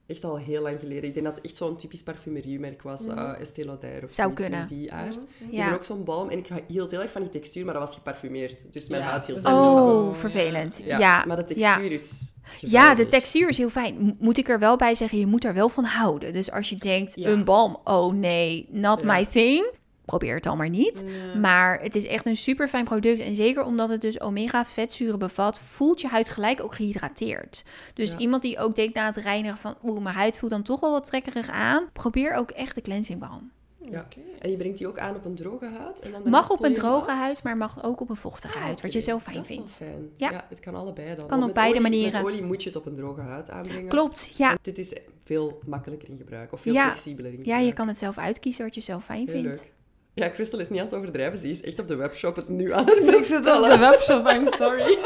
[0.08, 1.04] Echt al heel lang geleden.
[1.04, 3.08] Ik denk dat het echt zo'n typisch parfumeriemerk was.
[3.08, 4.60] Eh Estée Lauder of Zou kunnen.
[4.60, 5.16] in die aard.
[5.16, 5.50] Mhm.
[5.50, 5.64] Ik Ja.
[5.66, 7.96] heb ook zo'n balm en ik hield heel erg van die textuur, maar dat was
[7.96, 8.74] geparfumeerd.
[8.74, 9.54] Dus mijn Ja, huid hield van.
[9.54, 10.14] Oh, Ja.
[10.20, 10.82] vervelend.
[10.86, 11.74] Ja, Ja, maar de ja.
[11.74, 14.16] textuur is Ja, de textuur is heel fijn.
[14.20, 16.34] Moet ik er wel bij zeggen, je moet er wel van houden.
[16.34, 17.30] Dus als je denkt, Ja.
[17.30, 19.14] een balm, oh nee, not Ja.
[19.14, 19.66] my thing.
[20.08, 21.04] Probeer het dan maar niet.
[21.34, 21.40] Ja.
[21.40, 23.20] Maar het is echt een super fijn product.
[23.20, 27.64] En zeker omdat het dus omega vetzuren bevat, voelt je huid gelijk ook gehydrateerd.
[27.94, 28.18] Dus Ja.
[28.18, 30.92] iemand die ook denkt na het reinigen van, oeh, mijn huid voelt dan toch wel
[30.92, 31.90] wat trekkerig aan.
[31.94, 33.52] Probeer ook echt de cleansing balm.
[33.92, 34.08] Ja.
[34.40, 36.00] En je brengt die ook aan op een droge huid?
[36.00, 37.18] En dan Mag op een droge af?
[37.18, 38.82] huid, maar mag ook op een vochtige Ah, huid.
[38.82, 39.72] Wat je zelf fijn Dat vindt.
[39.76, 40.10] fijn.
[40.18, 40.32] Ja.
[40.32, 40.46] Ja.
[40.50, 41.28] het kan allebei dan.
[41.28, 42.24] Kan op met beide olie- manieren.
[42.24, 43.88] Met olie moet je het op een droge huid aanbrengen.
[43.90, 44.48] Klopt, ja.
[44.48, 44.94] Want Dit is
[45.24, 46.52] veel makkelijker in gebruik.
[46.54, 46.86] Of veel Ja.
[46.86, 47.66] flexibeler in Ja, gebruik.
[47.66, 49.62] je kan het zelf uitkiezen wat je zelf fijn Heel vindt.
[49.64, 49.76] leuk.
[50.18, 51.40] Ja, Crystal is niet aan het overdrijven.
[51.40, 53.70] Ze is echt op de webshop het nu aan het Ik zit op bestellen.
[53.70, 54.98] de webshop, I'm sorry.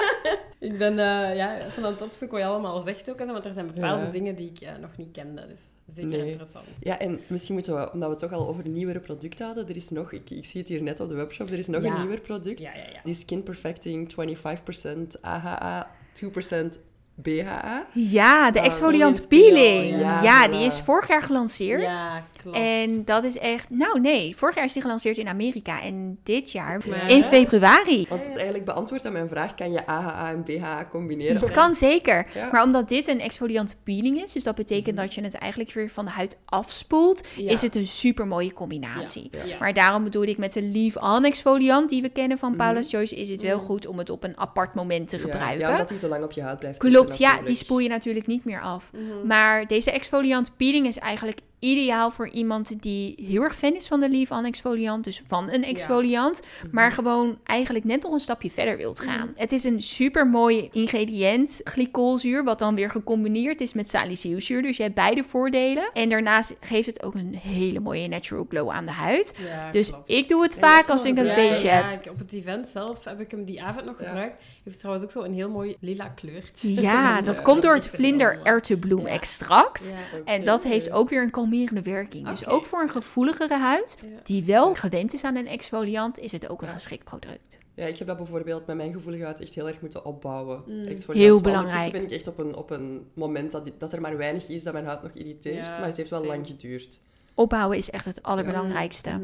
[0.68, 3.18] ik ben eh, ja, van aan het opzoeken wat je allemaal zegt ook.
[3.18, 4.10] Want er zijn bepaalde Ja.
[4.10, 5.46] dingen die ik eh, nog niet kende.
[5.48, 5.60] Dus
[5.94, 6.26] zeker Nee.
[6.26, 6.64] interessant.
[6.80, 9.76] Ja, en misschien moeten we, omdat we het toch al over nieuwere producten hadden, er
[9.76, 11.90] is nog, ik, ik zie het hier net op de webshop, er is nog Ja.
[11.90, 12.60] een nieuwer product.
[12.60, 13.00] Ja, ja, ja.
[13.04, 16.78] Die Skin Perfecting 25% AHA, 2%
[17.14, 17.86] BHA.
[17.92, 20.00] Ja, de Oh, exfoliant peeling.
[20.00, 20.22] ja.
[20.22, 21.96] Ja, die is vorig jaar gelanceerd.
[21.96, 22.66] Ja, klopt.
[22.66, 23.70] En dat is echt...
[23.70, 25.82] Nou nee, vorig jaar is die gelanceerd in Amerika.
[25.82, 27.06] En dit jaar Ja.
[27.08, 28.06] in februari.
[28.08, 31.40] Want het eigenlijk beantwoordt aan mijn vraag, kan je AHA en BHA combineren?
[31.40, 32.26] Dat kan zeker.
[32.34, 32.48] Ja.
[32.52, 35.90] Maar omdat dit een exfoliant peeling is, dus dat betekent dat je het eigenlijk weer
[35.90, 37.50] van de huid afspoelt, Ja.
[37.50, 39.28] is het een super mooie combinatie.
[39.32, 39.44] Ja.
[39.44, 39.56] Ja.
[39.58, 42.96] Maar daarom bedoelde ik met de leave-on exfoliant die we kennen van Paula's Mhm.
[42.96, 43.64] Choice, is het wel Mhm.
[43.66, 45.58] goed om het op een apart moment te Ja, gebruiken.
[45.60, 47.88] Ja, omdat die zo lang op je huid blijft Klopt, zitten ja, die spoel je
[47.88, 48.90] natuurlijk niet meer af.
[48.92, 49.26] Mhm.
[49.26, 54.00] Maar deze exfoliant peeling is eigenlijk ideaal voor iemand die heel erg fan is van
[54.00, 56.68] de leave-on exfoliant, dus van een exfoliant, Mhm.
[56.74, 59.32] maar gewoon eigenlijk net nog een stapje verder wilt gaan.
[59.36, 64.76] Het is een super mooi ingrediënt, glycolzuur, wat dan weer gecombineerd is met salicylzuur, dus
[64.76, 65.90] je hebt beide voordelen.
[65.92, 69.34] En daarnaast geeft het ook een hele mooie natural glow aan de huid.
[69.48, 70.10] Ja, Dus klopt.
[70.10, 72.04] ik doe het vaak als ik een feestje heb.
[72.04, 74.06] Ja, op het event zelf heb ik hem die avond nog Ja.
[74.06, 74.42] gebruikt.
[74.64, 76.74] Heeft trouwens ook zo een heel mooi lila kleurtje.
[76.80, 79.08] Ja, dat Ja, komt door het vlinder erwtenbloem Ja.
[79.12, 79.94] extract.
[80.24, 80.32] Ja.
[80.32, 82.25] En dat heeft ook weer een kalmerende werking.
[82.30, 84.08] Dus ook voor een gevoeligere huid, Ja.
[84.22, 86.72] die wel gewend is aan een exfoliant, is het ook een Ja.
[86.72, 87.58] geschikt product.
[87.74, 90.62] Ja, ik heb dat bijvoorbeeld met mijn gevoelige huid echt heel erg moeten opbouwen.
[90.66, 90.84] Mm.
[91.08, 91.92] Heel belangrijk.
[91.92, 94.72] ben ik echt op een, op een moment dat, dat er maar weinig is dat
[94.72, 95.66] mijn huid nog irriteert.
[95.66, 96.32] Ja, maar het heeft wel same.
[96.32, 97.00] lang geduurd.
[97.34, 99.10] Opbouwen is echt het allerbelangrijkste.
[99.10, 99.22] Mhm.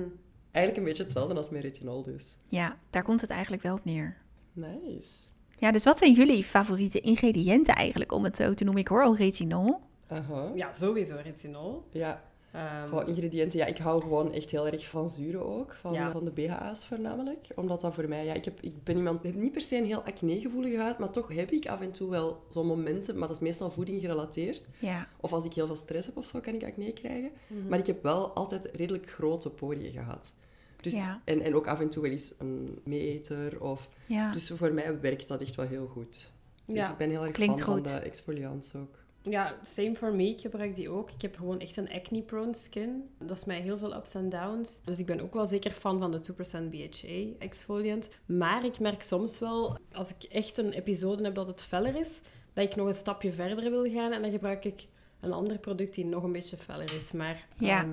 [0.51, 2.37] Eigenlijk een beetje hetzelfde als mijn retinol dus.
[2.49, 4.17] Ja, daar komt het eigenlijk wel op neer.
[4.53, 5.11] Nice.
[5.59, 8.83] Ja, dus wat zijn jullie favoriete ingrediënten eigenlijk, om het zo te noemen?
[8.83, 9.81] Ik hoor al retinol.
[10.09, 10.51] Aha.
[10.55, 11.87] Ja, sowieso retinol.
[11.91, 12.23] Ja,
[12.53, 13.59] Ehm, oh, ingrediënten.
[13.59, 15.75] Ja, ik hou gewoon echt heel erg van zuren ook.
[15.81, 16.11] Van, Ja.
[16.11, 17.47] van de BHA's voornamelijk.
[17.55, 18.25] Omdat dat voor mij...
[18.25, 19.25] Ja, ik, heb, ik ben iemand...
[19.25, 21.91] Ik heb niet per se een heel acne-gevoelige huid, maar toch heb ik af en
[21.93, 23.19] toe wel zo'n momenten.
[23.19, 24.69] Maar dat is meestal voeding gerelateerd.
[24.79, 27.31] Ja, Of als ik heel veel stress heb of zo, kan ik acne krijgen.
[27.47, 27.69] mhm.
[27.69, 30.33] Maar ik heb wel altijd redelijk grote poriën gehad.
[30.77, 31.23] Dus, Ja.
[31.25, 33.61] en, en ook af en toe wel eens een meeter.
[33.63, 34.33] Of, ja.
[34.33, 36.31] Dus voor mij werkt dat echt wel heel goed.
[36.67, 36.91] Dus Ja.
[36.91, 37.89] ik ben heel erg Klinkt fan goed.
[37.91, 39.01] van de exfoliants ook.
[39.23, 40.29] Ja, same for me.
[40.29, 41.11] Ik gebruik die ook.
[41.11, 43.09] Ik heb gewoon echt een acne-prone skin.
[43.19, 44.81] Dat is mij heel veel ups en downs.
[44.85, 48.09] Dus ik ben ook wel zeker fan van de 2% BHA exfoliant.
[48.27, 52.21] Maar ik merk soms wel, als ik echt een episode heb dat het feller is,
[52.53, 54.13] dat ik nog een stapje verder wil gaan.
[54.13, 54.87] En dan gebruik ik
[55.21, 57.13] een ander product die nog een beetje feller is.
[57.13, 57.83] Maar Ja.
[57.83, 57.91] ehm,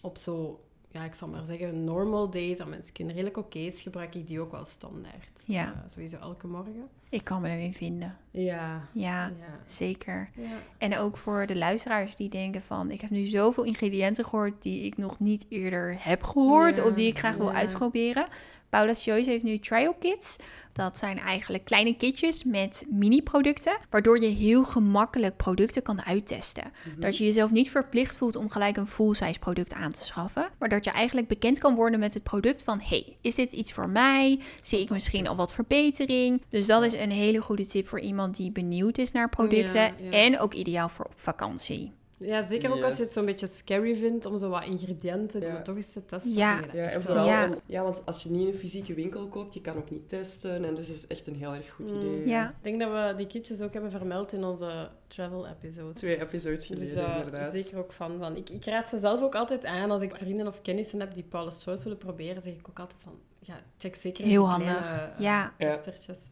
[0.00, 3.80] op zo, ja, ik zal maar zeggen, normal days, dat mijn skin redelijk oké is,
[3.82, 5.42] gebruik ik die ook wel standaard.
[5.46, 5.72] Ja.
[5.72, 6.88] Eh, sowieso elke morgen.
[7.10, 8.16] Ik kan me erin vinden.
[8.30, 8.82] Ja.
[8.92, 9.32] Ja, Ja.
[9.66, 10.30] zeker.
[10.36, 10.48] ja.
[10.78, 12.90] En ook voor de luisteraars die denken van...
[12.90, 16.76] ik heb nu zoveel ingrediënten gehoord die ik nog niet eerder heb gehoord...
[16.76, 18.26] Ja, of die ik graag wil uitproberen.
[18.68, 20.36] Paula's Choice heeft nu trial kits.
[20.72, 23.76] Dat zijn eigenlijk kleine kitjes met mini-producten...
[23.90, 26.72] waardoor je heel gemakkelijk producten kan uittesten.
[26.84, 27.00] Mhm.
[27.00, 30.48] Dat je jezelf niet verplicht voelt om gelijk een full-size product aan te schaffen...
[30.58, 32.80] maar dat je eigenlijk bekend kan worden met het product van...
[32.80, 34.40] hey, is dit iets voor mij?
[34.62, 36.42] Zie ik misschien al wat verbetering?
[36.48, 39.80] Dus dat is een hele goede tip voor iemand die benieuwd is naar producten...
[39.80, 40.10] Ja, ja.
[40.10, 41.92] en ook ideaal voor op vakantie.
[42.22, 45.62] Ja, zeker ook als je het zo'n beetje scary vindt om zo wat ingrediënten Ja.
[45.62, 46.32] toch eens te testen.
[46.32, 46.66] Ja.
[46.72, 47.26] en vooral,
[47.66, 47.82] Ja.
[47.82, 50.64] want als je niet in een fysieke winkel koopt, je kan ook niet testen.
[50.64, 52.08] En dus is echt een heel erg goed Mm.
[52.08, 52.26] idee.
[52.28, 52.48] Ja.
[52.48, 55.92] Ik denk dat we die kitjes ook hebben vermeld in onze travel-episode.
[55.92, 57.50] Twee episodes geleden, Dus uh, inderdaad.
[57.52, 58.36] zeker ook fan van.
[58.36, 61.24] Ik, ik raad ze zelf ook altijd aan als ik vrienden of kennissen heb die
[61.24, 63.12] Paula's Choice willen proberen, zeg ik ook altijd van,
[63.50, 64.78] ja, check zeker Heel handig.
[64.80, 65.52] kleine, eh, Ja.
[65.58, 65.78] Ja.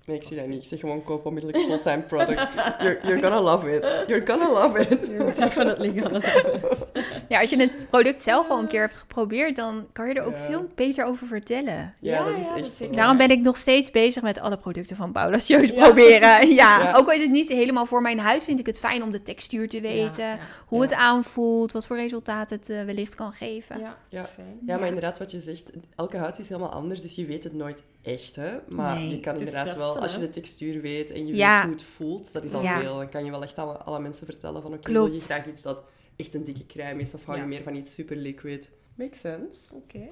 [0.07, 0.63] Nee, ik zie dat niet.
[0.63, 2.55] Ik zeg gewoon koop onmiddellijk full-time product.
[2.83, 3.83] You're, you're gonna love it.
[4.09, 5.07] You're gonna love it.
[5.13, 7.07] You're definitely gonna love it.
[7.29, 10.23] Ja, als je het product zelf al een keer hebt geprobeerd, dan kan je er
[10.25, 10.43] ook Ja.
[10.43, 11.95] veel beter over vertellen.
[12.01, 12.95] Ja, Ja, dat is dat echt.
[12.95, 15.59] Daarom ben ik nog steeds bezig met alle producten van Paula's Ja.
[15.59, 16.49] proberen.
[16.55, 16.93] Ja, Ja.
[16.97, 19.23] ook al is het niet helemaal voor mijn huid, vind ik het fijn om de
[19.23, 20.25] textuur te weten.
[20.25, 20.85] Ja, Hoe Ja.
[20.85, 23.79] het aanvoelt, wat voor resultaat het eh, wellicht kan geven.
[23.79, 23.85] ja.
[24.09, 24.19] ja.
[24.21, 24.27] Ja.
[24.27, 24.59] fijn.
[24.67, 24.87] Ja, maar Ja.
[24.87, 28.37] inderdaad, wat je zegt, elke huid is helemaal anders, dus je weet het nooit echt,
[28.37, 28.59] hè.
[28.69, 29.09] Maar Nee.
[29.09, 31.55] je kan inderdaad testen, wel, als je de textuur weet en je Ja.
[31.55, 32.81] weet hoe het voelt, dat is al Ja.
[32.81, 32.97] veel.
[32.97, 35.63] Dan kan je wel echt aan alle mensen vertellen van, oké, wil je graag iets
[35.63, 35.83] dat
[36.17, 38.71] echt een dikke crème is, of hou je meer van iets super liquid?
[38.95, 39.75] Makes sense.
[39.75, 40.09] Oké.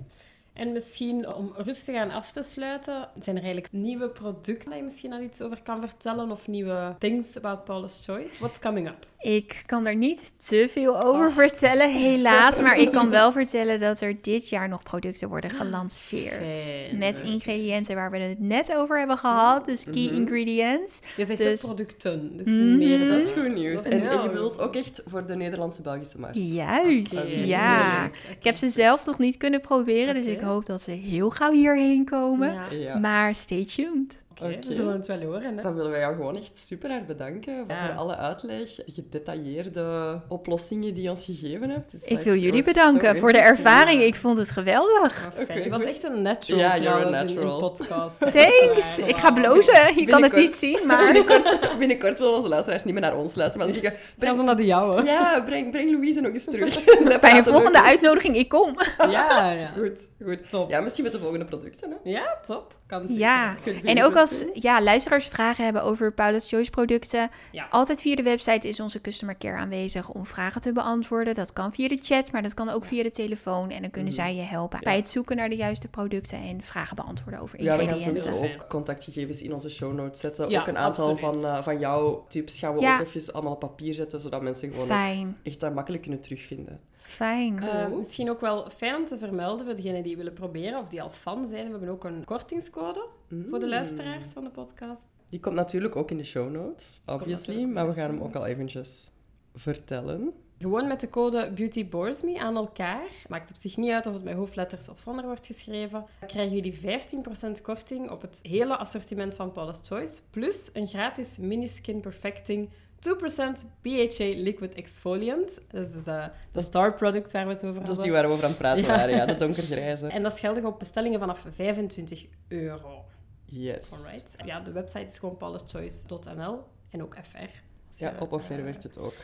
[0.53, 4.85] En misschien om rustig aan af te sluiten, zijn er eigenlijk nieuwe producten dat je
[4.85, 6.31] misschien al iets over kan vertellen?
[6.31, 8.39] Of nieuwe things about Paula's Choice?
[8.39, 9.07] What's coming up?
[9.21, 11.33] Ik kan er niet te veel over Ach.
[11.33, 12.61] vertellen, helaas.
[12.61, 16.59] Maar ik kan wel vertellen dat er dit jaar nog producten worden gelanceerd.
[16.61, 16.99] Fijn.
[16.99, 19.65] Met ingrediënten waar we het net over hebben gehad.
[19.65, 20.15] Dus key Mhm.
[20.15, 21.01] ingredients.
[21.17, 22.77] Je zegt Dus- ook producten, dus Mhm.
[22.77, 23.83] meer Dat is goed nieuws.
[23.83, 26.37] En, je bedoelt ook echt voor de Nederlandse-Belgische markt.
[26.39, 28.05] Juist, ja.
[28.39, 31.53] Ik heb ze zelf nog niet kunnen proberen, dus ik hoop dat ze heel gauw
[31.53, 32.53] hierheen komen.
[32.53, 32.63] Ja.
[32.79, 32.99] Ja.
[32.99, 34.25] Maar stay tuned.
[34.43, 34.67] Oké, Oké.
[34.69, 35.57] we zullen het wel horen.
[35.57, 35.63] Hè?
[35.63, 37.87] Dan willen wij jou gewoon echt super hard bedanken Ja.
[37.87, 42.11] voor alle uitleg, gedetailleerde oplossingen die je ons gegeven hebt.
[42.11, 44.03] Ik wil jullie bedanken voor de ervaring.
[44.03, 45.31] Ik vond het geweldig.
[45.41, 46.75] Oké, je was echt een natural Ja,
[47.05, 47.59] in- natural.
[47.61, 48.19] podcast.
[48.35, 48.99] Thanks.
[48.99, 49.95] Ik ga blozen.
[49.95, 51.05] Je kan het niet zien, maar...
[51.13, 53.99] Binnenkort, binnenkort willen onze luisteraars niet meer naar ons luisteren, maar ze zeggen...
[54.01, 55.05] Gaan ze Breng, naar de jouwe?
[55.13, 56.85] ja, breng, breng Louise nog eens terug.
[57.21, 58.75] Bij een volgende uitnodiging, ik kom.
[59.11, 59.67] Ja, ja.
[59.67, 60.51] Goed, goed.
[60.51, 60.71] Top.
[60.71, 62.11] Ja, misschien met de volgende producten, hè.
[62.11, 62.76] Ja, top.
[62.87, 63.05] Kan.
[63.09, 63.55] Ja.
[63.85, 67.67] En ook als ja, luisteraars vragen hebben over Paula's Choice producten, Ja.
[67.71, 71.35] altijd via de website is onze customer care aanwezig om vragen te beantwoorden.
[71.35, 73.71] Dat kan via de chat, maar dat kan ook via de telefoon.
[73.71, 74.23] En dan kunnen Mhm.
[74.23, 77.77] zij je helpen bij het zoeken naar de juiste producten en vragen beantwoorden over Ja,
[77.77, 78.23] we gaan ingrediënten.
[78.33, 80.49] sowieso ook contactgegevens in onze show notes zetten.
[80.51, 81.35] Ja, ook een aantal absoluut.
[81.41, 83.01] van, eh, van jouw tips gaan we Ja.
[83.01, 86.81] ook even allemaal op papier zetten, zodat mensen gewoon Fijn, echt dat makkelijk kunnen terugvinden.
[86.97, 87.63] Fijn.
[87.63, 91.03] Eh, misschien ook wel fijn om te vermelden voor degenen die willen proberen of die
[91.03, 91.65] al fan zijn.
[91.65, 93.07] We hebben ook een kortingscode
[93.49, 93.71] voor de Mm.
[93.71, 95.03] luisteraars van de podcast.
[95.29, 98.47] Die komt natuurlijk ook in de show notes, obviously, maar we gaan hem ook al
[98.47, 99.11] eventjes
[99.55, 100.33] vertellen.
[100.59, 103.09] Gewoon met de code BeautyBoresMe aan elkaar.
[103.29, 106.05] Maakt op zich niet uit of het met hoofdletters of zonder wordt geschreven.
[106.27, 110.21] Krijgen jullie 15% korting op het hele assortiment van Paula's Choice.
[110.31, 112.69] Plus een gratis mini skin perfecting
[113.07, 115.61] 2% BHA liquid exfoliant.
[115.71, 118.05] Dat is dus, eh, de star product waar we het over Dat is hadden.
[118.05, 118.89] die waar we over aan het praten Ja.
[118.97, 120.07] waren, ja, de donkergrijze.
[120.07, 123.05] En dat is geldig op bestellingen vanaf 25 euro.
[123.45, 123.93] Yes.
[123.93, 124.35] Alright.
[124.45, 126.59] Ja, de website is gewoon pauluschoice.nl
[126.91, 127.39] en ook FR.
[127.39, 129.15] Ja, je, op eh, werkt het ook.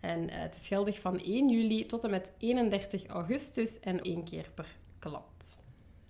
[0.00, 4.24] En eh, het is geldig van 1 juli tot en met 31 augustus en één
[4.24, 4.66] keer per
[4.98, 5.63] klant.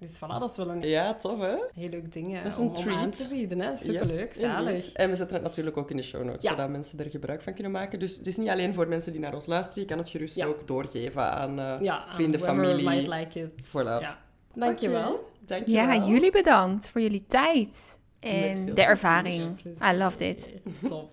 [0.06, 1.54] Dus voilà, dat is wel een Ja, tof hè?
[1.74, 3.16] heel leuk ding eh, Dat is een om, om aan treat.
[3.16, 3.60] te bieden.
[3.60, 3.76] Hè.
[3.76, 4.68] Superleuk, Yes, zalig.
[4.72, 4.92] indeed.
[4.92, 6.50] En we zetten het natuurlijk ook in de show notes, Ja.
[6.50, 7.98] zodat mensen er gebruik van kunnen maken.
[7.98, 10.36] Dus het is niet alleen voor mensen die naar ons luisteren, je kan het gerust
[10.36, 10.46] Ja.
[10.46, 12.88] ook doorgeven aan eh, Ja, vrienden, familie.
[12.88, 13.52] might like it.
[13.66, 14.00] Voilà.
[14.00, 14.18] Ja.
[14.54, 15.30] Dankjewel.
[15.46, 15.84] Dankjewel.
[15.84, 19.60] Ja, jullie bedankt voor jullie tijd en de ervaring.
[19.92, 20.50] I loved it.
[20.88, 21.12] Top.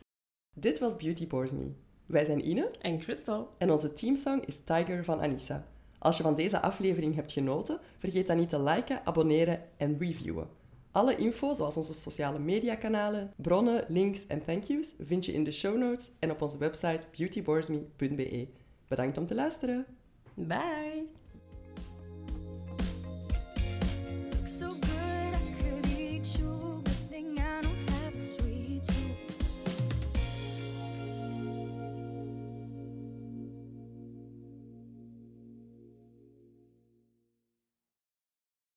[0.55, 1.71] Dit was Beauty Bores Me.
[2.05, 3.49] Wij zijn Ine En Crystal.
[3.57, 5.65] en onze teamsong is Tiger van Anissa.
[6.01, 10.47] Als je van deze aflevering hebt genoten, vergeet dan niet te liken, abonneren en reviewen.
[10.91, 15.51] Alle info, zoals onze sociale mediakanalen, bronnen, links en thank yous, vind je in de
[15.51, 18.47] show notes en op onze website beautyboresme.be.
[18.87, 19.85] Bedankt om te luisteren.
[20.33, 21.20] Bye.